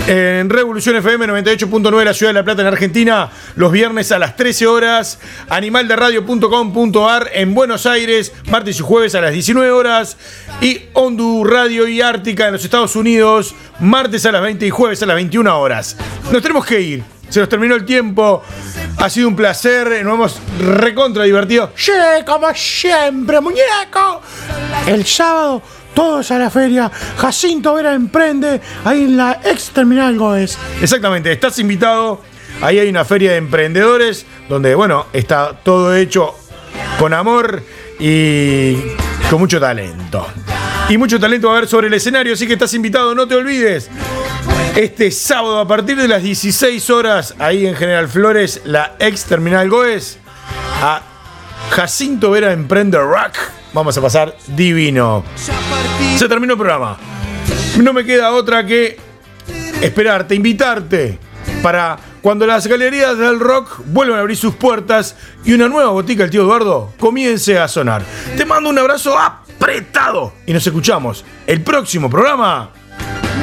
en 0.09 0.49
Revolución 0.49 0.97
FM 0.97 1.26
98.9 1.26 1.99
de 1.99 2.03
la 2.03 2.14
Ciudad 2.14 2.32
de 2.32 2.34
La 2.34 2.43
Plata 2.43 2.64
en 2.64 2.68
Argentina, 2.68 3.30
los 3.55 3.72
viernes 3.72 4.11
a 4.11 4.20
las 4.20 4.36
13 4.36 4.68
horas, 4.68 5.20
animalderadio.com.ar 5.47 7.30
en 7.34 7.53
Buenos 7.53 7.86
Aires, 7.86 8.34
martes 8.51 8.78
y 8.78 8.84
jueves 8.84 9.16
a 9.16 9.22
las 9.22 9.32
19 9.32 9.72
horas, 9.72 10.18
y 10.59 10.82
Ondu 10.91 11.45
Radio 11.45 11.88
y 11.88 12.01
Ártica 12.01 12.47
en 12.47 12.51
los 12.51 12.66
Estados 12.66 12.97
Unidos, 12.97 13.55
martes 13.80 14.26
a 14.26 14.34
las 14.34 14.41
20 14.41 14.68
y 14.68 14.70
jueves 14.70 15.01
a 15.01 15.05
las 15.05 15.16
21 15.16 15.61
horas. 15.61 15.95
Nos 16.30 16.41
tenemos 16.41 16.66
que 16.66 16.82
ir, 16.82 17.03
se 17.34 17.40
nos 17.40 17.50
terminó 17.50 17.74
el 17.74 17.84
tiempo, 17.84 18.44
ha 18.98 19.10
sido 19.10 19.28
un 19.28 19.36
placer, 19.36 20.06
nos 20.06 20.14
hemos 20.14 20.40
recontra 20.60 21.24
divertido. 21.24 21.72
Sí, 21.76 21.92
como 22.28 22.54
siempre, 22.54 23.42
muñeco. 23.42 24.22
El 24.86 25.04
sábado, 25.04 25.64
todos 25.96 26.30
a 26.30 26.38
la 26.38 26.52
feria. 26.52 26.92
Jacinto 27.18 27.74
Vera 27.74 27.96
emprende 27.96 28.62
ahí 28.86 29.06
en 29.06 29.18
la 29.18 29.40
ex 29.44 29.72
terminal 29.72 30.16
Goes. 30.16 30.60
Exactamente, 30.80 31.32
estás 31.32 31.58
invitado. 31.58 32.22
Ahí 32.62 32.78
hay 32.78 32.88
una 32.88 33.04
feria 33.04 33.32
de 33.32 33.38
emprendedores 33.38 34.28
donde, 34.48 34.76
bueno, 34.76 35.08
está 35.12 35.54
todo 35.64 35.96
hecho 35.96 36.36
con 37.00 37.16
amor 37.16 37.64
y 38.00 38.76
con 39.32 39.40
mucho 39.40 39.60
talento. 39.60 40.28
Y 40.90 40.98
mucho 40.98 41.20
talento 41.20 41.48
va 41.48 41.56
a 41.56 41.58
haber 41.58 41.70
sobre 41.70 41.88
el 41.88 41.94
escenario, 41.94 42.34
así 42.34 42.46
que 42.46 42.54
estás 42.54 42.74
invitado, 42.74 43.16
no 43.16 43.28
te 43.28 43.36
olvides. 43.36 43.90
Este 44.76 45.12
sábado 45.12 45.60
a 45.60 45.68
partir 45.68 45.96
de 45.98 46.08
las 46.08 46.22
16 46.22 46.90
horas, 46.90 47.36
ahí 47.40 47.66
en 47.66 47.76
General 47.76 48.08
Flores, 48.08 48.62
la 48.66 48.96
ex 49.00 49.24
Terminal 49.26 49.70
Goes, 49.70 50.18
a 50.82 51.02
Jacinto 51.72 52.32
Vera 52.32 52.52
Emprende 52.52 53.00
Rock. 53.00 53.38
Vamos 53.74 53.98
a 53.98 54.02
pasar 54.02 54.36
divino. 54.48 55.24
Se 56.18 56.28
terminó 56.28 56.54
el 56.54 56.60
programa. 56.60 56.98
No 57.82 57.94
me 57.94 58.04
queda 58.04 58.32
otra 58.32 58.66
que 58.66 58.98
esperarte, 59.82 60.36
invitarte 60.36 61.18
para 61.64 61.98
cuando 62.22 62.46
las 62.46 62.68
galerías 62.68 63.18
del 63.18 63.40
rock 63.40 63.82
vuelvan 63.86 64.18
a 64.18 64.22
abrir 64.22 64.38
sus 64.38 64.56
puertas 64.56 65.16
y 65.44 65.54
una 65.54 65.68
nueva 65.68 65.90
botica, 65.90 66.24
el 66.24 66.30
tío 66.30 66.44
Eduardo, 66.44 66.94
comience 67.00 67.58
a 67.58 67.68
sonar. 67.68 68.04
Te 68.38 68.46
mando 68.46 68.70
un 68.70 68.78
abrazo 68.78 69.18
apretado 69.56 70.34
y 70.45 70.54
nos 70.54 70.66
escuchamos 70.66 71.24
el 71.47 71.62
próximo 71.62 72.10
programa. 72.10 72.72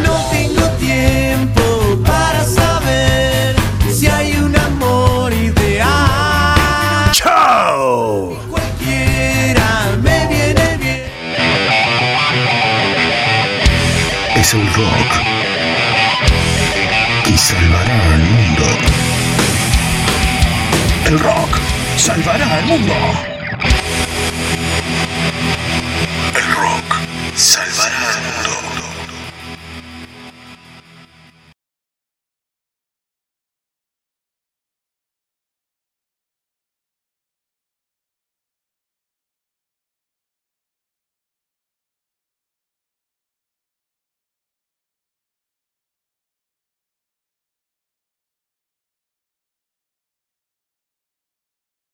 No 0.02 0.14
tengo 0.30 0.68
tiempo 0.78 1.62
para 2.04 2.44
saber 2.44 3.56
si 3.90 4.06
hay 4.06 4.36
un 4.36 4.56
amor 4.56 5.32
ideal. 5.32 7.10
¡Chao! 7.12 8.36
Cualquiera 8.50 9.96
me 10.02 10.26
viene 10.26 10.76
bien. 10.78 11.04
Es 14.36 14.54
el 14.54 14.66
rock 14.74 15.10
que 17.24 17.36
salvará 17.36 18.14
al 18.14 18.20
mundo. 18.20 18.64
El 21.06 21.18
rock 21.18 21.58
salvará 21.96 22.56
al 22.56 22.64
mundo. 22.66 23.29
El 27.58 27.89